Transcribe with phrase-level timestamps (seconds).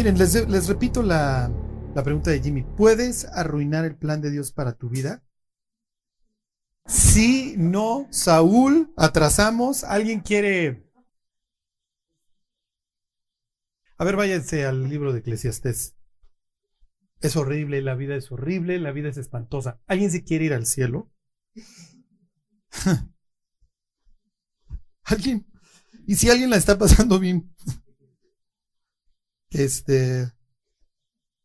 [0.00, 1.52] Miren, les, repito la,
[1.94, 2.62] la pregunta de Jimmy.
[2.62, 5.22] ¿Puedes arruinar el plan de Dios para tu vida?
[6.86, 9.84] Sí, no, Saúl, atrasamos.
[9.84, 10.90] ¿Alguien quiere?
[13.98, 15.94] A ver, váyanse al libro de Eclesiastés.
[17.20, 19.82] Es horrible, la vida es horrible, la vida es espantosa.
[19.86, 21.10] ¿Alguien se quiere ir al cielo?
[25.04, 25.46] ¿Alguien?
[26.06, 27.54] Y si alguien la está pasando bien,
[29.50, 30.32] este,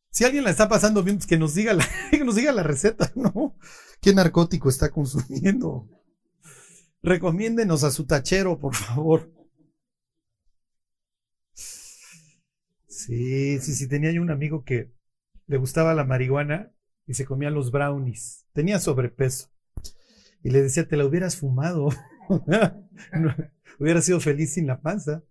[0.10, 2.64] si alguien la está pasando bien, pues que nos diga la, que nos diga la
[2.64, 3.58] receta, ¿no?
[4.00, 5.90] ¿Qué narcótico está consumiendo?
[7.04, 9.32] Recomiéndenos a su tachero, por favor.
[12.88, 14.92] Sí, sí, sí, tenía yo un amigo que
[15.48, 16.72] le gustaba la marihuana
[17.06, 18.46] y se comía los brownies.
[18.54, 19.52] Tenía sobrepeso.
[20.44, 21.90] Y le decía, te la hubieras fumado.
[23.80, 25.24] hubiera sido feliz sin la panza.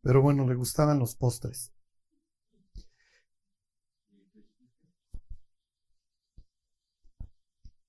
[0.00, 1.71] Pero bueno, le gustaban los postres.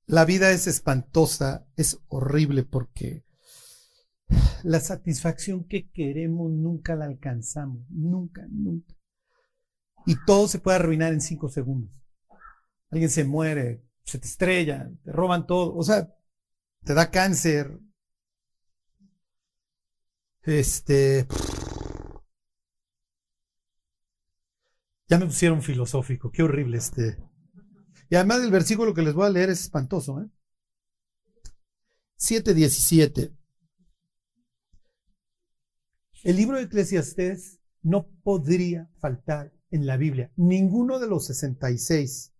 [0.05, 3.25] La vida es espantosa, es horrible porque
[4.63, 8.95] la satisfacción que queremos nunca la alcanzamos, nunca, nunca.
[10.05, 11.93] Y todo se puede arruinar en cinco segundos.
[12.89, 16.13] Alguien se muere, se te estrella, te roban todo, o sea,
[16.83, 17.79] te da cáncer.
[20.41, 21.25] Este.
[25.07, 27.17] Ya me pusieron filosófico, qué horrible este.
[28.13, 30.21] Y además el versículo que les voy a leer es espantoso.
[30.21, 30.29] ¿eh?
[32.19, 33.35] 7.17.
[36.21, 42.35] El libro de Eclesiastés no podría faltar en la Biblia, ninguno de los 66.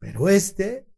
[0.00, 0.88] Pero este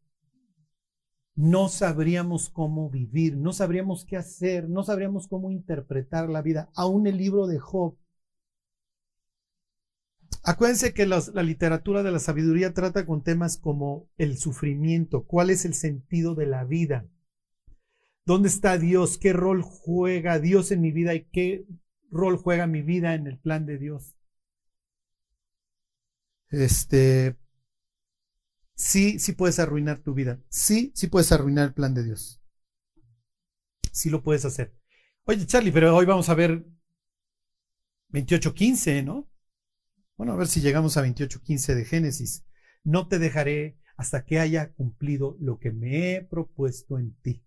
[1.34, 6.70] no sabríamos cómo vivir, no sabríamos qué hacer, no sabríamos cómo interpretar la vida.
[6.74, 7.98] Aún el libro de Job
[10.47, 15.64] Acuérdense que la literatura de la sabiduría trata con temas como el sufrimiento, cuál es
[15.64, 17.08] el sentido de la vida,
[18.27, 21.64] dónde está Dios, qué rol juega Dios en mi vida y qué
[22.11, 24.18] rol juega mi vida en el plan de Dios.
[26.51, 27.39] Este,
[28.74, 32.42] sí, sí puedes arruinar tu vida, sí, sí puedes arruinar el plan de Dios.
[33.92, 34.74] Sí lo puedes hacer.
[35.24, 36.67] Oye, Charlie, pero hoy vamos a ver
[38.11, 39.33] 28.15, ¿no?
[40.17, 42.45] Bueno, a ver si llegamos a 28.15 de Génesis.
[42.85, 47.42] No te dejaré hasta que haya cumplido lo que me he propuesto en ti.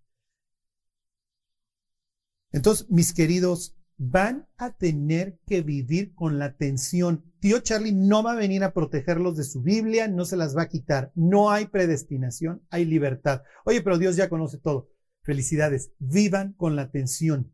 [2.52, 7.24] Entonces, mis queridos, van a tener que vivir con la tensión.
[7.40, 10.64] Tío Charlie no va a venir a protegerlos de su Biblia, no se las va
[10.64, 11.12] a quitar.
[11.16, 13.44] No hay predestinación, hay libertad.
[13.66, 14.90] Oye, pero Dios ya conoce todo.
[15.24, 15.92] Felicidades.
[16.00, 17.54] Vivan con la tensión.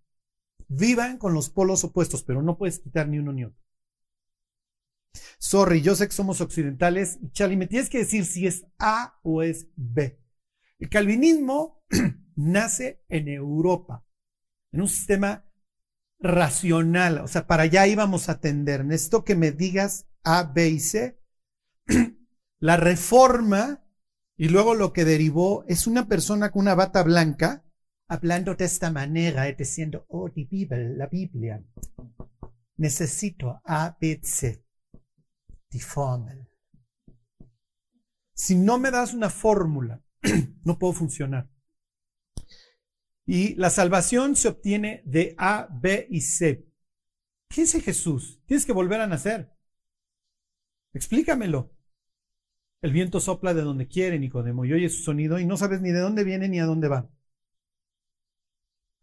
[0.67, 3.62] Vivan con los polos opuestos, pero no puedes quitar ni uno ni otro.
[5.37, 7.19] Sorry, yo sé que somos occidentales.
[7.31, 10.19] Charlie, me tienes que decir si es A o es B.
[10.79, 11.83] El calvinismo
[12.35, 14.05] nace en Europa,
[14.71, 15.45] en un sistema
[16.19, 17.19] racional.
[17.19, 18.85] O sea, para allá íbamos a atender.
[18.85, 21.19] Necesito que me digas A, B y C.
[22.59, 23.83] La reforma
[24.35, 27.63] y luego lo que derivó es una persona con una bata blanca
[28.07, 31.63] hablando de esta manera, diciendo, oh, la Biblia.
[32.77, 34.63] Necesito A, B, C.
[38.33, 40.01] Si no me das una fórmula,
[40.63, 41.49] no puedo funcionar.
[43.25, 46.67] Y la salvación se obtiene de A, B y C.
[47.47, 48.41] ¿Qué dice Jesús?
[48.45, 49.53] Tienes que volver a nacer.
[50.93, 51.71] Explícamelo.
[52.81, 55.91] El viento sopla de donde quiere, Nicodemo, y oye su sonido y no sabes ni
[55.91, 57.09] de dónde viene ni a dónde va.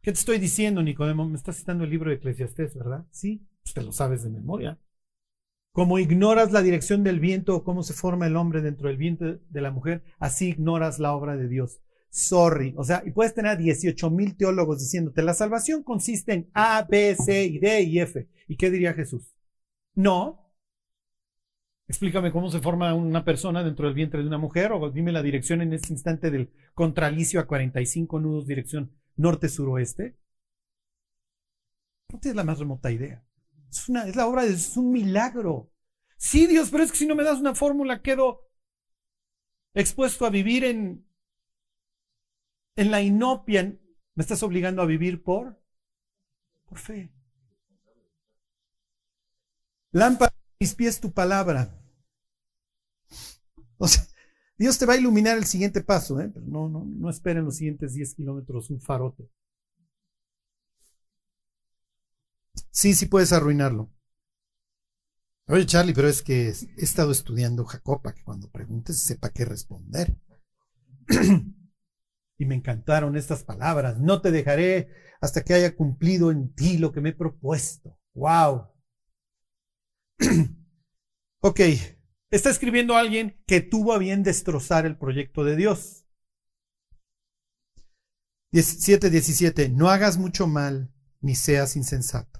[0.02, 1.28] ¿Qué te estoy diciendo, Nicodemo?
[1.28, 3.06] Me estás citando el libro de Eclesiastés, ¿verdad?
[3.10, 4.78] Sí, pues te lo sabes de memoria.
[5.72, 9.38] Como ignoras la dirección del viento o cómo se forma el hombre dentro del viento
[9.38, 11.80] de la mujer, así ignoras la obra de Dios.
[12.10, 12.74] Sorry.
[12.76, 17.14] O sea, y puedes tener 18 mil teólogos diciéndote, la salvación consiste en A, B,
[17.14, 18.28] C, y D y F.
[18.48, 19.32] ¿Y qué diría Jesús?
[19.94, 20.52] No.
[21.86, 25.22] Explícame cómo se forma una persona dentro del vientre de una mujer o dime la
[25.22, 30.16] dirección en este instante del contralicio a 45 nudos dirección norte-suroeste.
[32.12, 33.24] No tienes la más remota idea.
[33.70, 35.70] Es, una, es la obra, de, es un milagro.
[36.16, 38.50] Sí, Dios, pero es que si no me das una fórmula, quedo
[39.74, 41.06] expuesto a vivir en,
[42.76, 43.62] en la inopia.
[44.14, 45.58] Me estás obligando a vivir por,
[46.66, 47.10] por fe.
[49.92, 51.74] Lámpara mis pies tu palabra.
[53.78, 54.02] O sea,
[54.58, 56.30] Dios te va a iluminar el siguiente paso, ¿eh?
[56.32, 59.28] pero no, no, no esperen los siguientes 10 kilómetros un farote.
[62.70, 63.90] Sí, sí puedes arruinarlo.
[65.46, 70.16] Oye, Charlie, pero es que he estado estudiando Jacob que cuando preguntes sepa qué responder.
[72.38, 73.98] y me encantaron estas palabras.
[73.98, 74.88] No te dejaré
[75.20, 77.98] hasta que haya cumplido en ti lo que me he propuesto.
[78.14, 78.68] ¡Wow!
[81.40, 81.60] ok,
[82.30, 86.06] está escribiendo alguien que tuvo a bien destrozar el proyecto de Dios.
[88.52, 89.72] 7.17.
[89.72, 92.39] No hagas mucho mal ni seas insensato.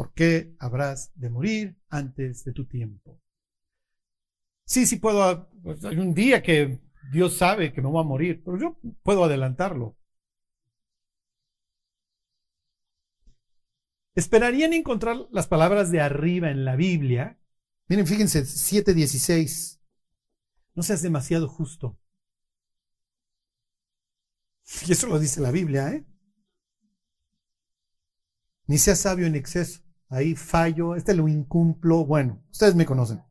[0.00, 3.20] ¿Por qué habrás de morir antes de tu tiempo?
[4.64, 5.50] Sí, sí puedo.
[5.62, 6.80] Pues, hay un día que
[7.12, 9.98] Dios sabe que me voy a morir, pero yo puedo adelantarlo.
[14.14, 17.38] Esperarían encontrar las palabras de arriba en la Biblia.
[17.86, 19.80] Miren, fíjense, 7.16.
[20.76, 21.98] No seas demasiado justo.
[24.86, 26.06] Y eso lo dice la Biblia, ¿eh?
[28.66, 29.89] Ni seas sabio en exceso.
[30.10, 32.04] Ahí fallo, este lo incumplo.
[32.04, 33.22] Bueno, ustedes me conocen.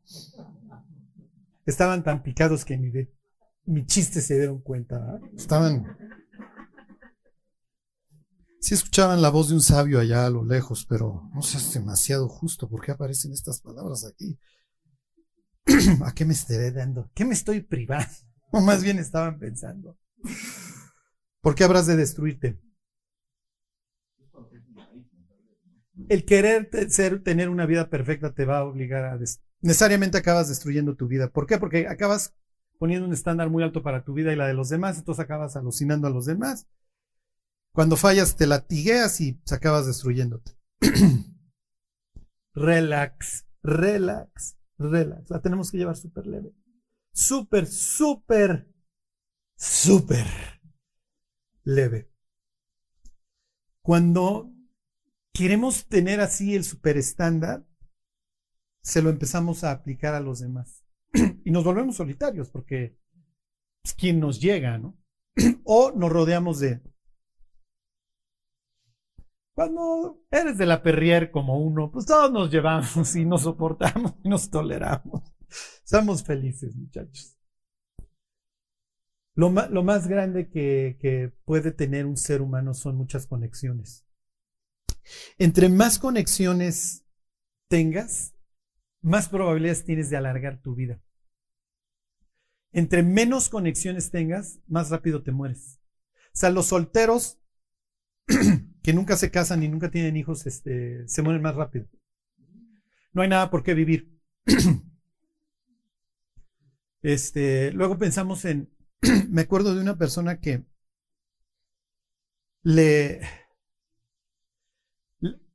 [1.66, 2.90] Estaban tan picados que ni
[3.66, 5.20] mi chiste se dieron cuenta.
[5.36, 5.86] Estaban.
[8.62, 12.30] Sí escuchaban la voz de un sabio allá a lo lejos, pero no seas demasiado
[12.30, 12.70] justo.
[12.70, 14.40] ¿Por qué aparecen estas palabras aquí?
[16.06, 17.12] ¿A qué me estaré dando?
[17.14, 18.10] ¿Qué me estoy privando?
[18.52, 19.96] O más bien estaban pensando.
[21.40, 22.60] ¿Por qué habrás de destruirte?
[26.07, 29.19] El querer ser, tener una vida perfecta te va a obligar a...
[29.62, 31.30] necesariamente acabas destruyendo tu vida.
[31.30, 31.57] ¿Por qué?
[31.57, 32.34] Porque acabas
[32.78, 35.56] poniendo un estándar muy alto para tu vida y la de los demás, entonces acabas
[35.56, 36.68] alucinando a los demás.
[37.74, 40.54] Cuando fallas te latigueas y se acabas destruyéndote.
[42.54, 45.30] relax, relax, relax.
[45.30, 46.54] La tenemos que llevar súper leve.
[47.13, 48.72] Súper, súper,
[49.56, 50.25] súper
[51.63, 52.10] leve.
[53.81, 54.51] Cuando
[55.39, 57.65] queremos tener así el super estándar,
[58.81, 60.83] se lo empezamos a aplicar a los demás.
[61.45, 62.91] y nos volvemos solitarios porque es
[63.81, 64.97] pues, quien nos llega, ¿no?
[65.63, 66.81] o nos rodeamos de...
[69.53, 74.27] Cuando eres de la perrier como uno, pues todos nos llevamos y nos soportamos y
[74.27, 75.33] nos toleramos.
[75.86, 77.38] Somos felices, muchachos.
[79.36, 84.09] Lo, más grande que puede tener un ser humano son muchas conexiones.
[85.38, 87.06] Entre más conexiones
[87.68, 88.36] tengas,
[89.02, 91.02] más probabilidades tienes de alargar tu vida.
[92.72, 95.80] Entre menos conexiones tengas, más rápido te mueres.
[96.28, 97.40] O sea, los solteros
[98.84, 101.88] que nunca se casan y nunca tienen hijos, este, se mueren más rápido.
[103.14, 104.20] No hay nada por qué vivir.
[107.02, 108.76] Este, luego pensamos en,
[109.30, 110.66] me acuerdo de una persona que
[112.62, 113.22] le,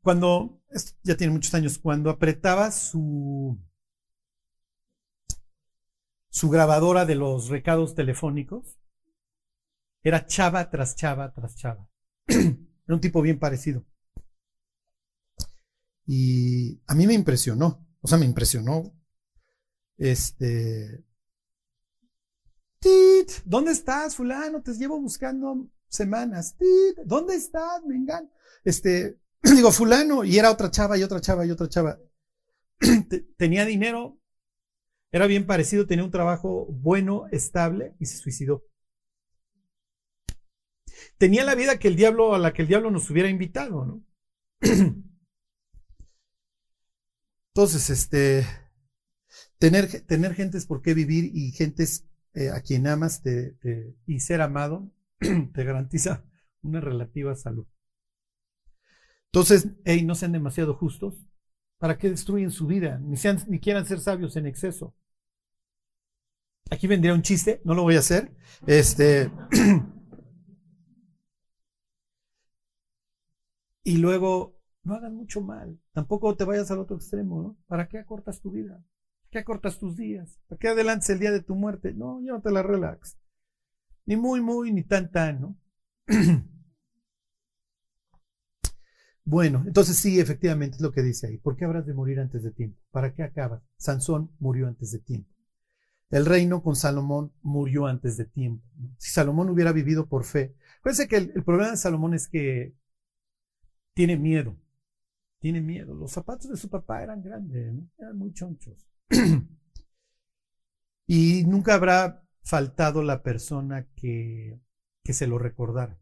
[0.05, 0.61] cuando,
[1.03, 3.59] ya tiene muchos años, cuando apretaba su,
[6.29, 8.79] su grabadora de los recados telefónicos,
[10.03, 11.89] era chava tras chava tras chava.
[12.27, 13.87] era un tipo bien parecido.
[16.07, 18.95] Y a mí me impresionó, o sea, me impresionó.
[19.97, 21.03] Este.
[22.79, 23.31] ¡Tit!
[23.47, 24.61] ¿Dónde estás, fulano?
[24.61, 26.57] Te llevo buscando semanas.
[26.59, 26.99] ¡Tit!
[27.07, 27.81] ¿Dónde estás?
[27.87, 28.31] Vengan.
[28.65, 29.19] Este,
[29.57, 31.99] digo, fulano, y era otra chava y otra chava y otra chava.
[33.37, 34.19] Tenía dinero,
[35.13, 38.65] era bien parecido, tenía un trabajo bueno, estable y se suicidó.
[41.19, 44.03] Tenía la vida que el diablo, a la que el diablo nos hubiera invitado, ¿no?
[47.55, 48.47] Entonces, este,
[49.59, 53.23] tener, tener gentes por qué vivir y gentes eh, a quien amas
[54.07, 56.25] y ser amado te garantiza
[56.63, 57.67] una relativa salud.
[59.35, 61.27] Entonces, hey, no sean demasiado justos.
[61.79, 63.01] ¿Para qué destruyen su vida?
[63.01, 63.17] Ni,
[63.59, 64.95] quieran ser sabios en exceso.
[66.71, 68.33] Aquí vendría un chiste, no lo voy a hacer.
[68.65, 69.33] Este.
[73.83, 75.81] y luego, no hagan mucho mal.
[75.93, 77.57] Tampoco te vayas al otro extremo, ¿no?
[77.67, 78.75] ¿Para qué acortas tu vida?
[78.75, 80.39] ¿Para qué acortas tus días?
[80.47, 81.93] ¿Para qué adelantes el día de tu muerte?
[81.93, 83.19] No, ya no te la relax.
[84.07, 85.59] Ni muy, muy, ni tan, tan, ¿no?
[89.27, 91.39] Bueno, entonces sí, efectivamente es lo que dice ahí.
[91.39, 92.79] ¿Por qué habrás de morir antes de tiempo?
[92.91, 93.63] ¿Para qué acabas?
[93.77, 95.35] Sansón murió antes de tiempo.
[96.11, 98.65] El reino con Salomón murió antes de tiempo.
[98.99, 100.55] Si Salomón hubiera vivido por fe.
[100.83, 102.75] Fíjense que el, problema de Salomón es que
[103.95, 104.57] tiene miedo.
[105.41, 105.95] Tiene miedo.
[105.95, 108.89] Los zapatos de su papá eran grandes, eran muy chonchos.
[111.07, 114.61] y nunca habrá faltado la persona que,
[115.03, 115.99] que se lo recordara.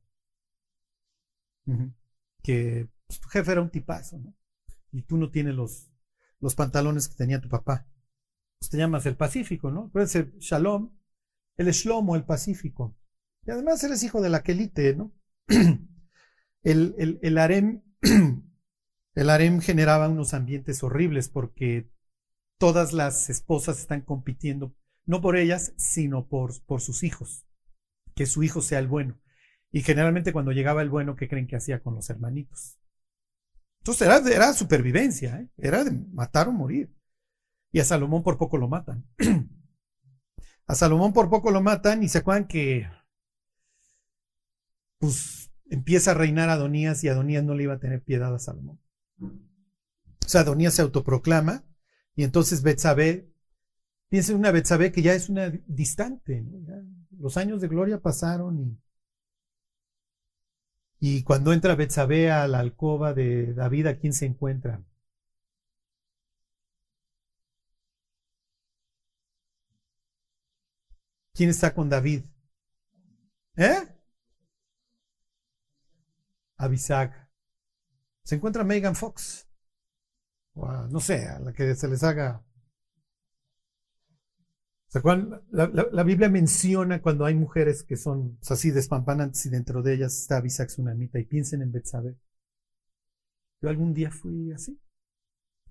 [2.43, 2.89] Que
[3.21, 4.35] tu jefe era un tipazo, ¿no?
[4.93, 5.91] Y tú no tienes los,
[6.41, 7.87] los pantalones que tenía tu papá.
[8.59, 9.91] Pues te llamas el Pacífico, ¿no?
[10.07, 10.93] ser Shalom,
[11.57, 12.97] el Shlomo, el Pacífico.
[13.45, 15.13] Y además eres hijo de la Kelite, ¿no?
[16.65, 17.83] El, el, el harem,
[19.17, 21.91] el harem generaba unos ambientes horribles porque
[22.57, 24.73] todas las esposas están compitiendo,
[25.05, 27.45] no por ellas, sino por, por sus hijos,
[28.15, 29.21] que su hijo sea el bueno.
[29.73, 32.79] Y generalmente cuando llegaba el bueno, ¿qué creen que hacía con los hermanitos?
[33.83, 35.49] Entonces era, era supervivencia, ¿eh?
[35.59, 36.95] era de matar o morir.
[37.73, 39.05] Y a Salomón por poco lo matan.
[40.67, 42.87] a Salomón por poco lo matan y se acuerdan que
[44.99, 48.79] pues empieza a reinar Adonías y Adonías no le iba a tener piedad a Salomón.
[49.21, 51.65] O sea, Adonías se autoproclama
[52.15, 53.33] y entonces Betsabé,
[54.09, 56.47] piensa en una Betsabé que ya es una distante,
[57.19, 58.79] los años de gloria pasaron y,
[61.05, 64.83] y cuando entra Betsabé a la alcoba de David, ¿a quién se encuentra?
[71.35, 72.25] ¿Quién está con David?
[73.57, 73.83] ¿Eh?
[76.57, 77.29] Abisag.
[78.25, 79.47] Se encuentra Megan Fox
[80.55, 82.45] no sé, a la que se les haga.
[85.51, 90.37] La, Biblia menciona cuando hay mujeres que son así despampanantes y dentro de ellas está
[90.37, 92.17] Abisac Tsunamita y piensen en Betsabe.
[93.63, 94.79] Yo algún día fui así,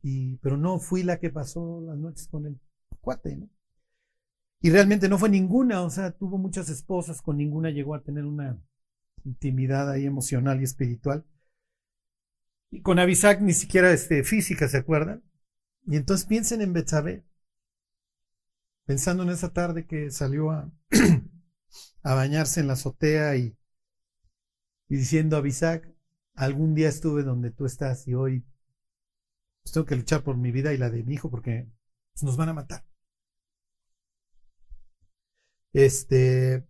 [0.02, 2.60] y, pero no fui la que pasó las noches con el
[3.02, 3.50] cuate, ¿no?
[4.62, 8.26] Y realmente no fue ninguna, o sea, tuvo muchas esposas, con ninguna llegó a tener
[8.26, 8.60] una
[9.26, 11.26] intimidad ahí emocional y espiritual.
[12.72, 15.24] Y con Abisac ni siquiera este, física, ¿se acuerdan?
[15.86, 17.24] Y entonces piensen en Betsabé.
[18.86, 20.72] Pensando en esa tarde que salió a,
[22.04, 23.56] bañarse en la azotea y,
[24.88, 25.88] diciendo a Abisac,
[26.36, 28.46] algún día estuve donde tú estás y hoy
[29.64, 31.70] pues, tengo que luchar por mi vida y la de mi hijo porque
[32.14, 32.86] pues, nos van a matar.
[35.74, 36.68] Este,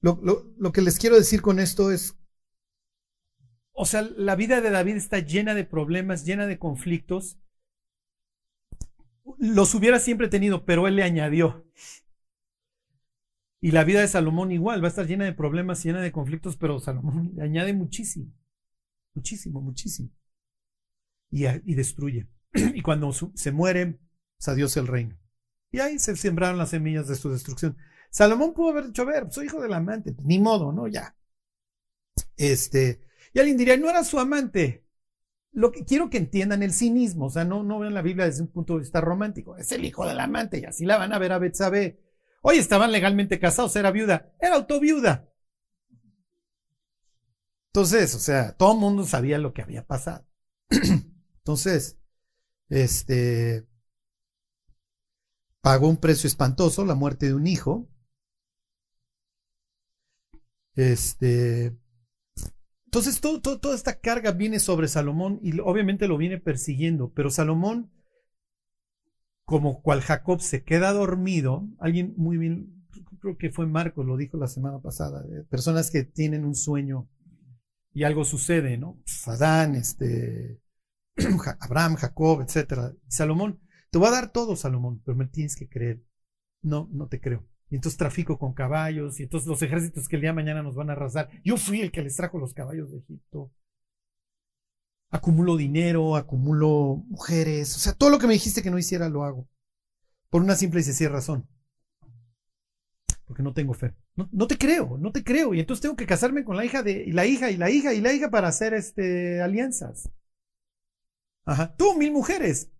[0.00, 2.16] lo, que les quiero decir con esto es
[3.74, 7.38] o sea, la vida de David está llena de problemas, llena de conflictos.
[9.38, 11.66] Los hubiera siempre tenido, pero él le añadió.
[13.60, 16.56] Y la vida de Salomón igual, va a estar llena de problemas, llena de conflictos,
[16.56, 18.32] pero Salomón le añade muchísimo,
[19.14, 20.10] muchísimo, muchísimo.
[21.30, 22.28] Y, y destruye.
[22.74, 23.98] Y cuando se muere,
[24.36, 25.16] pues adiós el reino.
[25.70, 27.76] Y ahí se sembraron las semillas de su destrucción.
[28.10, 30.86] Salomón pudo haber dicho, a ver, soy hijo del amante, ni modo, ¿no?
[30.86, 31.16] Ya.
[32.36, 33.00] Este,
[33.32, 34.84] y alguien diría, no era su amante.
[35.52, 38.42] Lo que quiero que entiendan el cinismo, o sea, no, no vean la Biblia desde
[38.42, 39.56] un punto de vista romántico.
[39.56, 42.00] Es el hijo del amante y así la van a ver a Betsabé.
[42.42, 45.28] Oye, estaban legalmente casados, era viuda, era autoviuda.
[47.68, 50.26] Entonces, o sea, todo el mundo sabía lo que había pasado.
[51.38, 51.98] Entonces,
[52.68, 53.66] este,
[55.62, 57.88] pagó un precio espantoso, la muerte de un hijo.
[60.74, 61.76] Este,
[62.94, 67.90] entonces, toda esta carga viene sobre Salomón y obviamente lo viene persiguiendo, pero Salomón,
[69.46, 72.84] como cual Jacob se queda dormido, alguien muy bien,
[73.18, 77.08] creo que fue Marcos, lo dijo la semana pasada, personas que tienen un sueño
[77.94, 79.00] y algo sucede, ¿no?
[79.06, 80.60] Pues, Adán, este,
[81.60, 82.92] Abraham, Jacob, etcétera.
[83.08, 83.58] Salomón,
[83.90, 86.04] te voy a dar todo, Salomón, pero me tienes que creer.
[86.60, 90.20] No, no te creo y entonces trafico con caballos, y entonces los ejércitos que el
[90.20, 91.30] día de mañana nos van a arrasar.
[91.42, 93.50] Yo fui el que les trajo los caballos de Egipto.
[95.08, 99.24] Acumulo dinero, acumulo mujeres, o sea, todo lo que me dijiste que no hiciera lo
[99.24, 99.48] hago.
[100.28, 101.48] Por una simple y sencilla razón.
[103.24, 103.94] Porque no tengo fe.
[104.16, 105.54] No, te creo, no te creo.
[105.54, 107.94] Y entonces tengo que casarme con la hija de, y la hija, y la hija,
[107.94, 110.10] y la hija para hacer este, alianzas.
[111.46, 111.74] Ajá.
[111.74, 112.70] Tú, mil mujeres.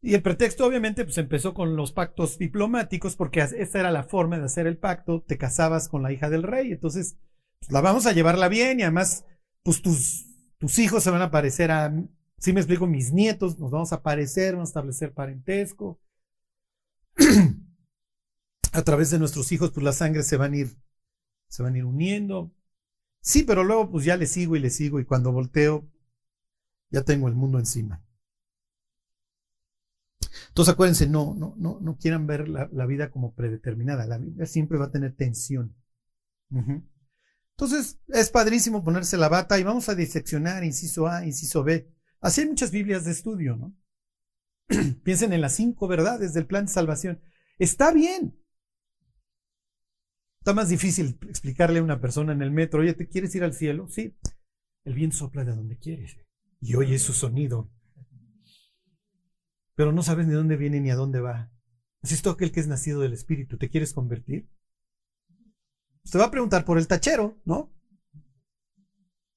[0.00, 4.38] Y el pretexto obviamente pues empezó con los pactos diplomáticos porque esa era la forma
[4.38, 7.16] de hacer el pacto, te casabas con la hija del rey, entonces
[7.58, 9.24] pues, la vamos a llevarla bien y además
[9.64, 10.26] pues tus,
[10.58, 11.92] tus hijos se van a parecer a,
[12.38, 16.00] si me explico, mis nietos, nos vamos a parecer, vamos a establecer parentesco.
[18.72, 20.76] a través de nuestros hijos pues la sangre se van a ir,
[21.48, 22.52] se van a ir uniendo.
[23.20, 25.88] Sí, pero luego pues ya le sigo y le sigo y cuando volteo
[26.90, 28.02] ya tengo el mundo encima.
[30.48, 34.06] Entonces acuérdense, no, no, no, no quieran ver la, vida como predeterminada.
[34.06, 35.74] La vida siempre va a tener tensión.
[36.50, 41.92] Entonces es padrísimo ponerse la bata y vamos a diseccionar inciso A, inciso B.
[42.20, 43.76] Así hay muchas Biblias de estudio, ¿no?
[45.04, 47.20] Piensen en las cinco verdades del plan de salvación.
[47.58, 48.38] Está bien.
[50.40, 53.54] Está más difícil explicarle a una persona en el metro, oye, ¿te quieres ir al
[53.54, 53.88] cielo?
[53.88, 54.16] Sí.
[54.84, 56.16] El viento sopla de donde quieres
[56.60, 57.70] y oye su sonido
[59.78, 61.52] pero no sabes ni dónde viene ni a dónde va.
[62.20, 63.58] Todo aquel que es nacido del Espíritu.
[63.58, 64.50] ¿Te quieres convertir?
[66.02, 67.72] Te va a preguntar por el tachero, ¿no?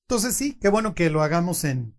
[0.07, 1.95] Entonces sí, qué bueno que lo hagamos en,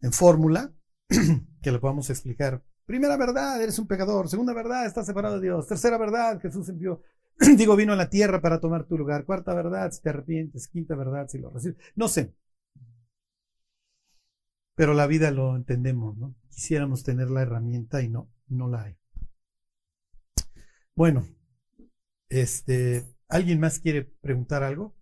[0.00, 0.72] en fórmula,
[1.60, 2.64] que lo podamos explicar.
[2.86, 4.30] Primera verdad, eres un pecador.
[4.30, 5.66] Segunda verdad, estás separado de Dios.
[5.66, 7.02] Tercera verdad, Jesús envió,
[7.58, 9.26] digo, vino a la tierra para tomar tu lugar.
[9.26, 10.68] Cuarta verdad, si te arrepientes.
[10.68, 11.76] Quinta verdad, si lo recibes.
[11.96, 12.34] No sé.
[14.74, 16.34] Pero la vida lo entendemos, ¿no?
[16.54, 18.96] Quisiéramos tener la herramienta y no, no la hay.
[20.94, 21.26] Bueno,
[22.28, 24.94] este, ¿alguien más quiere preguntar algo?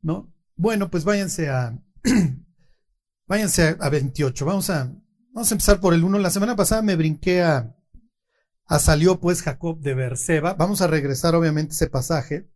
[0.00, 0.32] ¿No?
[0.56, 1.78] Bueno, pues váyanse a,
[3.28, 4.46] váyanse a, 28.
[4.46, 4.90] Vamos a,
[5.32, 6.18] vamos a empezar por el 1.
[6.18, 7.76] La semana pasada me brinqué a,
[8.64, 10.54] a salió pues Jacob de Berseba.
[10.54, 12.50] Vamos a regresar obviamente ese pasaje.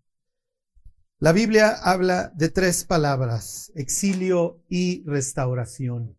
[1.19, 6.17] La Biblia habla de tres palabras, exilio y restauración.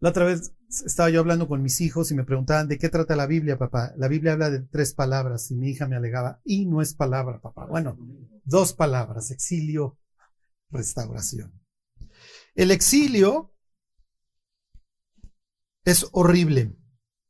[0.00, 0.54] La otra vez
[0.86, 3.92] estaba yo hablando con mis hijos y me preguntaban, ¿de qué trata la Biblia, papá?
[3.98, 7.40] La Biblia habla de tres palabras y mi hija me alegaba, y no es palabra,
[7.40, 7.66] papá.
[7.66, 7.98] Bueno,
[8.44, 9.98] dos palabras, exilio,
[10.70, 11.52] restauración.
[12.54, 13.52] El exilio
[15.84, 16.74] es horrible.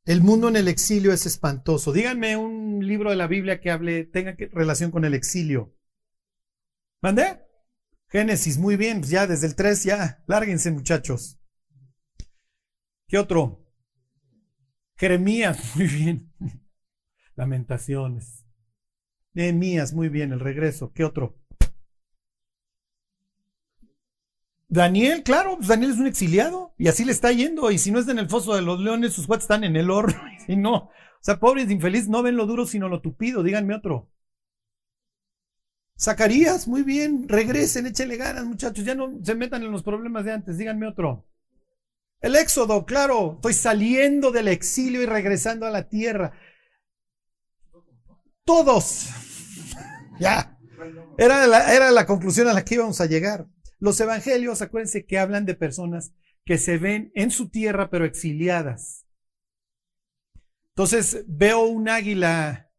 [0.05, 1.93] El mundo en el exilio es espantoso.
[1.93, 5.75] Díganme un libro de la Biblia que hable, tenga relación con el exilio.
[7.03, 7.41] ¿Mandé?
[8.09, 11.40] Génesis, muy bien, ya desde el 3 ya, lárguense muchachos.
[13.11, 13.61] ¿Qué otro?
[14.97, 16.33] Jeremías, muy bien.
[17.35, 18.47] Lamentaciones.
[19.35, 20.93] Nehemías, muy bien, el regreso.
[20.93, 21.37] ¿Qué otro?
[24.69, 27.73] Daniel, claro, pues Daniel es un exiliado y así le está yendo.
[27.73, 29.90] Y si no está en el foso de los leones, sus cuates están en el
[29.90, 30.21] horno.
[30.47, 30.90] Y no, o
[31.21, 33.43] sea, pobres infeliz, no ven lo duro sino lo tupido.
[33.43, 34.09] Díganme otro.
[35.99, 38.85] Zacarías, muy bien, regresen, échenle ganas, muchachos.
[38.85, 40.59] Ya no se metan en los problemas de antes.
[40.59, 41.30] Díganme otro.
[42.21, 46.33] El éxodo, claro, estoy saliendo del exilio y regresando a la tierra.
[48.45, 49.09] Todos.
[50.21, 50.59] ya.
[51.17, 53.47] Era la, era la conclusión a la que íbamos a llegar.
[53.78, 56.13] Los evangelios, acuérdense que hablan de personas
[56.45, 59.06] que se ven en su tierra pero exiliadas.
[60.75, 62.71] Entonces veo un águila,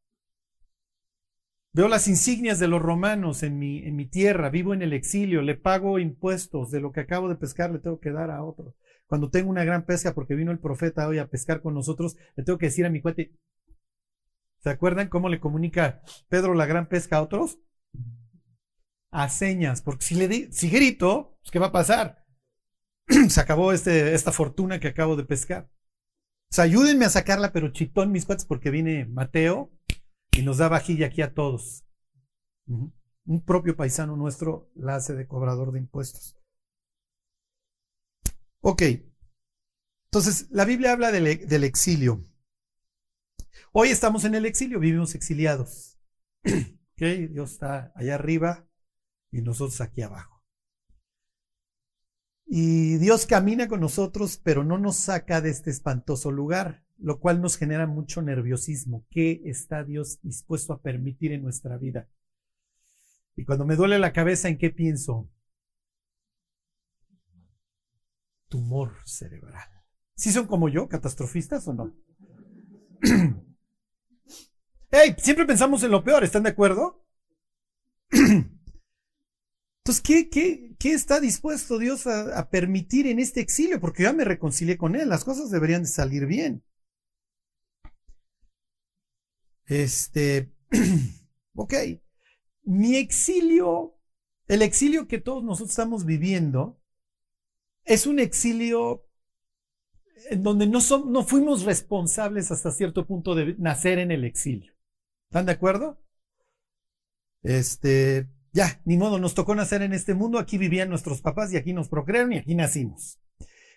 [1.74, 5.42] veo las insignias de los romanos en mi, en mi tierra, vivo en el exilio,
[5.42, 8.76] le pago impuestos de lo que acabo de pescar, le tengo que dar a otro.
[9.12, 12.46] Cuando tengo una gran pesca porque vino el profeta hoy a pescar con nosotros, le
[12.46, 13.36] tengo que decir a mi cuate,
[14.64, 17.60] ¿se acuerdan cómo le comunica Pedro la gran pesca a otros?
[19.12, 22.24] A señas, porque si le di, si grito, pues, ¿qué va a pasar?
[23.28, 25.70] Se acabó este, esta fortuna que acabo de pescar.
[26.50, 29.74] O sea, ayúdenme a sacarla, pero chitón mis cuates, porque viene Mateo
[30.32, 31.84] y nos da vajilla aquí a todos.
[32.66, 36.41] Un propio paisano nuestro la hace de cobrador de impuestos.
[38.62, 38.84] Ok.
[40.06, 42.26] Entonces, la Biblia habla del, del exilio.
[43.74, 45.98] Hoy estamos en el exilio, vivimos exiliados.
[47.02, 48.68] Okay, Dios está allá arriba
[49.32, 50.44] y nosotros aquí abajo.
[52.46, 57.42] Y Dios camina con nosotros, pero no nos saca de este espantoso lugar, lo cual
[57.42, 59.08] nos genera mucho nerviosismo.
[59.10, 62.08] ¿Qué está Dios dispuesto a permitir en nuestra vida?
[63.36, 65.28] Y cuando me duele la cabeza, ¿en qué pienso?
[68.52, 69.68] Tumor cerebral.
[70.16, 71.96] ¿Sí son como yo, catastrofistas o no?
[74.92, 77.04] hey, siempre pensamos en lo peor, ¿están de acuerdo?
[78.12, 83.80] Entonces, ¿qué, qué, qué está dispuesto Dios a, a, permitir en este exilio?
[83.80, 86.64] Porque ya me reconcilié con Él, las cosas deberían de salir bien.
[89.66, 90.54] Este,
[91.56, 91.74] ok,
[92.64, 93.98] mi exilio,
[94.48, 96.81] el exilio que todos nosotros estamos viviendo,
[97.92, 99.06] es un exilio
[100.30, 104.74] en donde no, no fuimos responsables hasta cierto punto de nacer en el exilio.
[105.30, 106.02] ¿Están de acuerdo?
[107.44, 111.58] Este, ya, ni modo, nos tocó nacer en este mundo, aquí vivían nuestros papás y
[111.58, 113.20] aquí nos procrearon y aquí nacimos.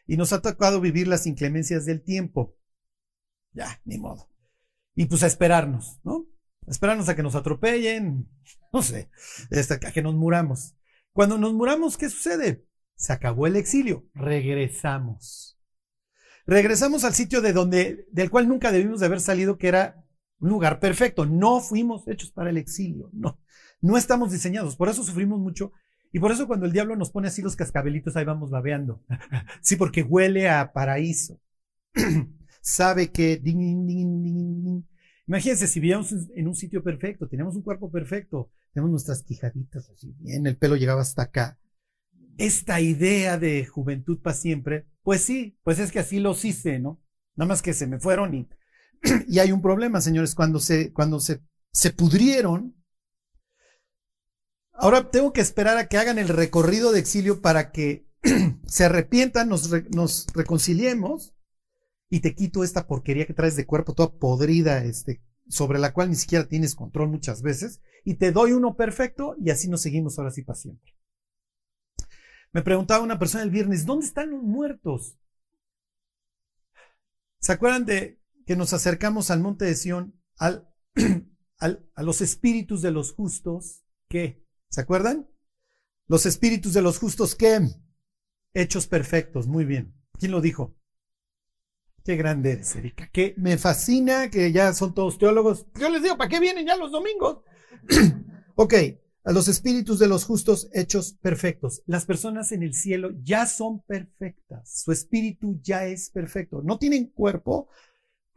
[0.06, 2.56] Y nos ha tocado vivir las inclemencias del tiempo.
[3.52, 4.30] Ya, ni modo.
[4.94, 6.26] Y pues a esperarnos, ¿no?
[6.68, 8.28] A esperarnos a que nos atropellen,
[8.72, 9.10] no sé,
[9.50, 10.76] hasta a que nos muramos.
[11.12, 12.64] Cuando nos muramos, ¿qué sucede?
[12.96, 14.06] Se acabó el exilio.
[14.14, 15.58] Regresamos.
[16.46, 20.04] Regresamos al sitio de donde, del cual nunca debimos de haber salido, que era
[20.38, 21.26] un lugar perfecto.
[21.26, 23.10] No fuimos hechos para el exilio.
[23.12, 23.40] No,
[23.80, 24.76] no estamos diseñados.
[24.76, 25.72] Por eso sufrimos mucho.
[26.12, 29.02] Y por eso cuando el diablo nos pone así los cascabelitos, ahí vamos babeando.
[29.62, 31.40] sí, porque huele a paraíso.
[32.60, 33.42] Sabe que...
[35.26, 40.14] Imagínense si vivíamos en un sitio perfecto, teníamos un cuerpo perfecto, tenemos nuestras quijaditas así
[40.18, 41.58] bien, el pelo llegaba hasta acá
[42.38, 47.02] esta idea de juventud para siempre, pues sí, pues es que así los hice, ¿no?
[47.36, 48.48] Nada más que se me fueron y,
[49.28, 51.40] y hay un problema, señores, cuando se, cuando se,
[51.72, 52.74] se pudrieron.
[54.72, 58.06] Ahora tengo que esperar a que hagan el recorrido de exilio para que
[58.66, 61.34] se arrepientan, nos, nos reconciliemos
[62.08, 66.10] y te quito esta porquería que traes de cuerpo toda podrida, este, sobre la cual
[66.10, 70.18] ni siquiera tienes control muchas veces, y te doy uno perfecto y así nos seguimos
[70.18, 70.93] ahora sí para siempre.
[72.54, 75.18] Me preguntaba una persona el viernes, ¿dónde están los muertos?
[77.40, 80.68] ¿Se acuerdan de que nos acercamos al monte de Sión, al,
[81.58, 83.82] a los espíritus de los justos?
[84.08, 84.46] ¿Qué?
[84.68, 85.28] ¿Se acuerdan?
[86.06, 87.58] Los espíritus de los justos, ¿qué?
[88.52, 89.92] Hechos perfectos, muy bien.
[90.16, 90.76] ¿Quién lo dijo?
[92.04, 93.08] Qué grande eres, Erika.
[93.08, 95.66] Que me fascina que ya son todos teólogos.
[95.74, 97.38] Yo les digo, ¿para qué vienen ya los domingos?
[98.54, 98.74] ok,
[99.24, 101.82] a los espíritus de los justos hechos perfectos.
[101.86, 104.82] Las personas en el cielo ya son perfectas.
[104.84, 106.62] Su espíritu ya es perfecto.
[106.62, 107.68] No tienen cuerpo.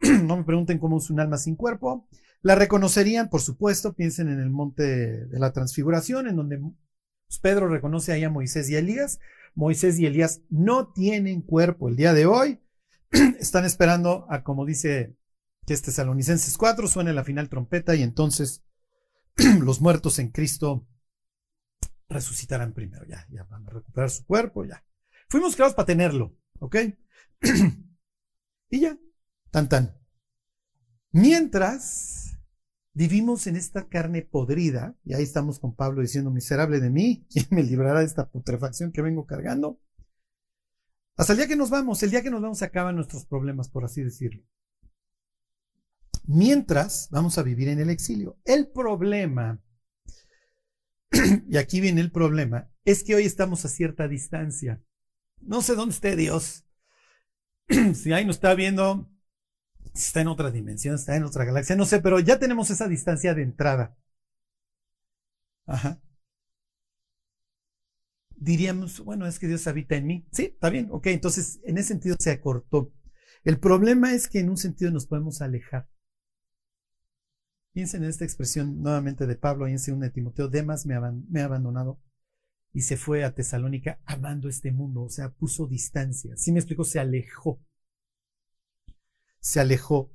[0.00, 2.08] no me pregunten cómo es un alma sin cuerpo.
[2.40, 3.92] La reconocerían, por supuesto.
[3.92, 6.58] Piensen en el monte de la transfiguración, en donde
[7.42, 9.18] Pedro reconoce ahí a Moisés y Elías.
[9.54, 12.60] Moisés y Elías no tienen cuerpo el día de hoy.
[13.10, 15.14] Están esperando a, como dice
[15.66, 18.64] que este Salonicenses 4, suene la final trompeta y entonces
[19.62, 20.86] los muertos en Cristo
[22.08, 23.06] resucitarán primero.
[23.06, 24.84] Ya, ya van a recuperar su cuerpo, ya.
[25.28, 26.76] Fuimos creados para tenerlo, ¿ok?
[28.70, 28.98] y ya,
[29.50, 29.98] tan tan.
[31.12, 32.28] Mientras
[32.98, 37.46] Vivimos en esta carne podrida, y ahí estamos con Pablo diciendo, miserable de mí, ¿quién
[37.50, 39.80] me librará de esta putrefacción que vengo cargando?
[41.16, 43.68] Hasta el día que nos vamos, el día que nos vamos se acaban nuestros problemas,
[43.68, 44.42] por así decirlo.
[46.30, 48.38] Mientras vamos a vivir en el exilio.
[48.44, 49.62] El problema,
[51.48, 54.82] y aquí viene el problema, es que hoy estamos a cierta distancia.
[55.40, 56.66] No sé dónde esté Dios.
[57.94, 59.10] si ahí nos está viendo,
[59.94, 63.32] está en otra dimensión, está en otra galaxia, no sé, pero ya tenemos esa distancia
[63.32, 63.96] de entrada.
[65.64, 65.98] Ajá.
[68.36, 70.28] Diríamos, bueno, es que Dios habita en mí.
[70.30, 72.92] Sí, está bien, ok, entonces en ese sentido se acortó.
[73.44, 75.88] El problema es que en un sentido nos podemos alejar.
[77.78, 81.44] Piensen en esta expresión nuevamente de Pablo ahí en 2 de Timoteo, Demas me, ha
[81.44, 82.00] abandonado
[82.72, 86.36] y se fue a Tesalónica amando este mundo, o sea, puso distancia.
[86.36, 87.60] Sí me explico, se alejó
[89.38, 90.12] se alejó.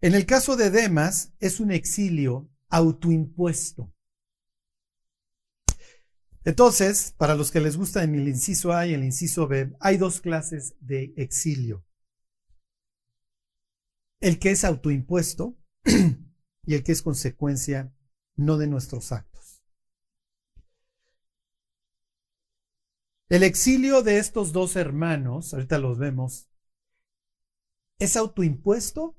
[0.00, 3.94] En el caso de Demas, es un exilio autoimpuesto.
[6.42, 9.96] Entonces, para los que les gusta en el inciso A y el inciso B, hay
[9.96, 11.86] dos clases de exilio.
[14.18, 15.56] El que es autoimpuesto
[16.70, 17.92] y el que es consecuencia
[18.36, 19.60] no de nuestros actos.
[23.28, 26.48] El exilio de estos dos hermanos, ahorita los vemos,
[27.98, 29.16] ¿Es autoimpuesto?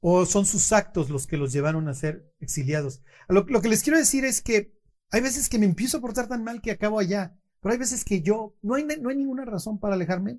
[0.00, 3.02] ¿O son sus actos los que los llevaron a ser exiliados?
[3.30, 4.78] Lo, que les quiero decir es que
[5.10, 8.04] hay veces que me empiezo a portar tan mal que acabo allá, pero hay veces
[8.04, 10.38] que yo, no hay, no hay ninguna razón para alejarme.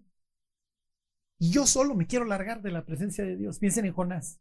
[1.40, 3.60] Y yo solo me quiero largar de la presencia de Dios.
[3.60, 4.40] Piensen en Jonás.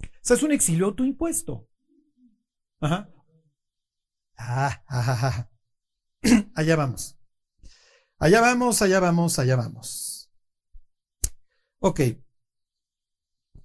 [0.00, 1.68] O sea, es un exilio autoimpuesto.
[2.80, 3.10] Ajá.
[4.36, 5.50] Ah, ajá.
[6.54, 7.18] Allá vamos.
[8.18, 10.30] Allá vamos, allá vamos, allá vamos.
[11.80, 12.00] Ok.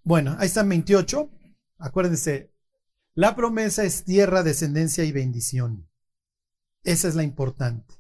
[0.03, 1.30] Bueno, ahí está 28.
[1.77, 2.51] Acuérdense,
[3.13, 5.88] la promesa es tierra, descendencia y bendición.
[6.84, 7.95] Esa es la importante.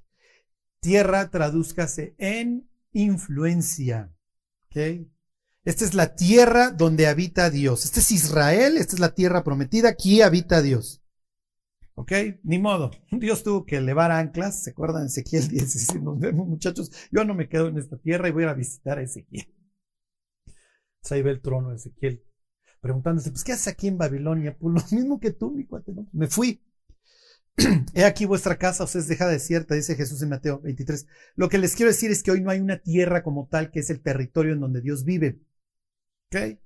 [0.79, 4.13] Tierra tradúzcase en influencia.
[4.67, 5.07] ¿Ok?
[5.63, 7.85] Esta es la tierra donde habita Dios.
[7.85, 11.01] Este es Israel, esta es la tierra prometida, aquí habita Dios.
[11.95, 12.11] ¿Ok?
[12.43, 12.91] Ni modo.
[13.11, 14.63] Dios tuvo que elevar anclas.
[14.63, 15.07] ¿Se acuerdan?
[15.07, 15.95] Ezequiel 10.
[16.01, 16.91] Nos vemos, muchachos.
[17.11, 19.47] Yo no me quedo en esta tierra y voy a visitar a Ezequiel.
[21.01, 22.23] Pues ahí ve el trono de Ezequiel.
[22.81, 24.55] Preguntándose, pues, ¿qué haces aquí en Babilonia?
[24.59, 25.91] Pues lo mismo que tú, mi cuate.
[26.13, 26.61] Me fui.
[27.93, 31.07] He aquí vuestra casa os es dejada desierta, dice Jesús en Mateo 23.
[31.35, 33.79] Lo que les quiero decir es que hoy no hay una tierra como tal que
[33.79, 35.39] es el territorio en donde Dios vive.
[36.27, 36.59] ¿Ok?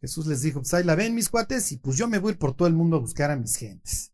[0.00, 2.54] Jesús les dijo, pues ahí la ven mis cuates y pues yo me voy por
[2.54, 4.12] todo el mundo a buscar a mis gentes.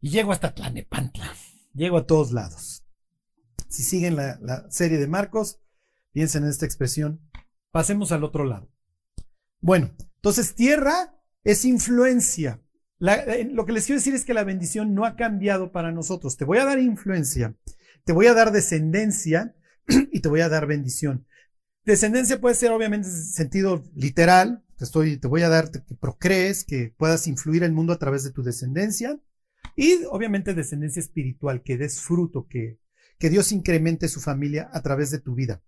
[0.00, 1.32] Y llego hasta Tlanepantla.
[1.74, 2.84] Llego a todos lados.
[3.68, 5.60] Si siguen la, serie de Marcos,
[6.12, 7.20] piensen en esta expresión.
[7.70, 8.70] Pasemos al otro lado.
[9.60, 12.60] Bueno, entonces tierra es influencia.
[13.02, 16.36] Eh, lo que les quiero decir es que la bendición no ha cambiado para nosotros.
[16.36, 17.56] Te voy a dar influencia,
[18.04, 19.54] te voy a dar descendencia
[20.12, 21.26] y te voy a dar bendición.
[21.84, 26.64] Descendencia puede ser obviamente en sentido literal, te, estoy, te voy a dar que procrees,
[26.64, 29.18] que puedas influir el mundo a través de tu descendencia.
[29.74, 32.78] Y obviamente descendencia espiritual, que des fruto, que,
[33.18, 35.62] que Dios incremente su familia a través de tu vida.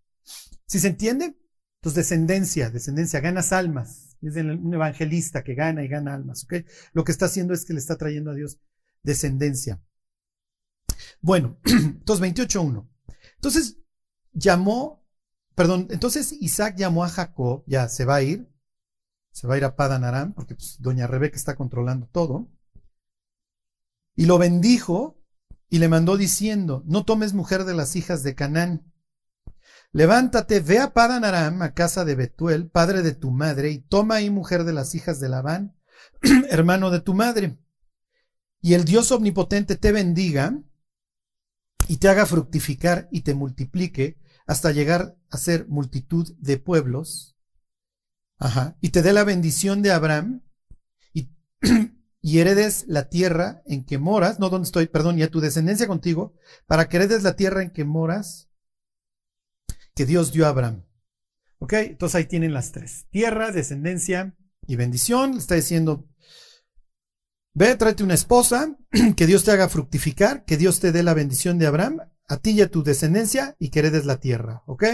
[0.66, 1.36] ¿Sí se entiende?
[1.76, 4.03] Entonces, descendencia, descendencia, ganas almas.
[4.24, 6.54] Es un evangelista que gana y gana almas, ¿ok?
[6.92, 8.58] Lo que está haciendo es que le está trayendo a Dios
[9.02, 9.82] descendencia.
[11.20, 12.88] Bueno, entonces 28.1.
[13.36, 13.78] Entonces
[14.32, 15.06] llamó,
[15.54, 18.48] perdón, entonces Isaac llamó a Jacob, ya se va a ir,
[19.32, 22.50] se va a ir a Padan Aram, porque pues, doña Rebeca está controlando todo,
[24.16, 25.20] y lo bendijo
[25.68, 28.93] y le mandó diciendo, no tomes mujer de las hijas de Canaán,
[29.94, 34.16] Levántate, ve a Padan Aram, a casa de Betuel, padre de tu madre, y toma
[34.16, 35.76] ahí mujer de las hijas de Labán,
[36.50, 37.60] hermano de tu madre.
[38.60, 40.60] Y el Dios omnipotente te bendiga
[41.86, 47.36] y te haga fructificar y te multiplique hasta llegar a ser multitud de pueblos.
[48.38, 48.76] Ajá.
[48.80, 50.42] Y te dé la bendición de Abraham
[51.12, 51.30] y,
[52.20, 55.86] y heredes la tierra en que moras, no donde estoy, perdón, y a tu descendencia
[55.86, 56.34] contigo,
[56.66, 58.48] para que heredes la tierra en que moras
[59.94, 60.84] que Dios dio a Abraham.
[61.58, 61.72] ¿Ok?
[61.74, 63.06] Entonces ahí tienen las tres.
[63.10, 65.32] Tierra, descendencia y bendición.
[65.32, 66.08] Le está diciendo,
[67.54, 68.76] ve, tráete una esposa,
[69.16, 72.50] que Dios te haga fructificar, que Dios te dé la bendición de Abraham, a ti
[72.50, 74.62] y a tu descendencia, y que heredes la tierra.
[74.66, 74.84] ¿Ok?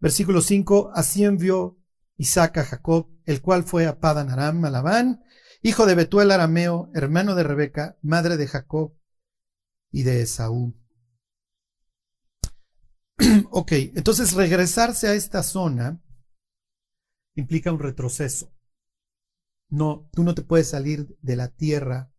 [0.00, 1.78] Versículo 5, así envió
[2.16, 5.22] Isaac a Jacob, el cual fue a Padan Aram, a Labán,
[5.62, 8.94] hijo de Betuel Arameo, hermano de Rebeca, madre de Jacob
[9.90, 10.74] y de Esaú.
[13.50, 16.00] ok, entonces regresarse a esta zona
[17.34, 18.52] implica un retroceso.
[19.68, 22.10] No, tú no te puedes salir de la tierra,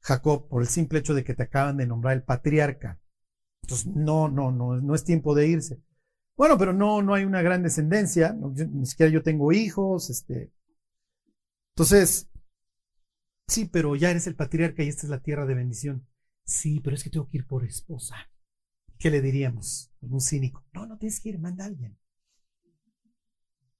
[0.00, 3.00] Jacob, por el simple hecho de que te acaban de nombrar el patriarca.
[3.62, 5.82] Entonces, no, no, no, no es tiempo de irse.
[6.36, 10.52] Bueno, pero no, no hay una gran descendencia, ni siquiera yo tengo hijos, este.
[11.74, 12.28] Entonces,
[13.48, 16.06] sí, pero ya eres el patriarca y esta es la tierra de bendición.
[16.44, 18.16] Sí, pero es que tengo que ir por esposa.
[18.98, 19.92] ¿Qué le diríamos?
[20.00, 20.64] Un cínico.
[20.72, 21.98] No, no tienes que ir, manda a alguien.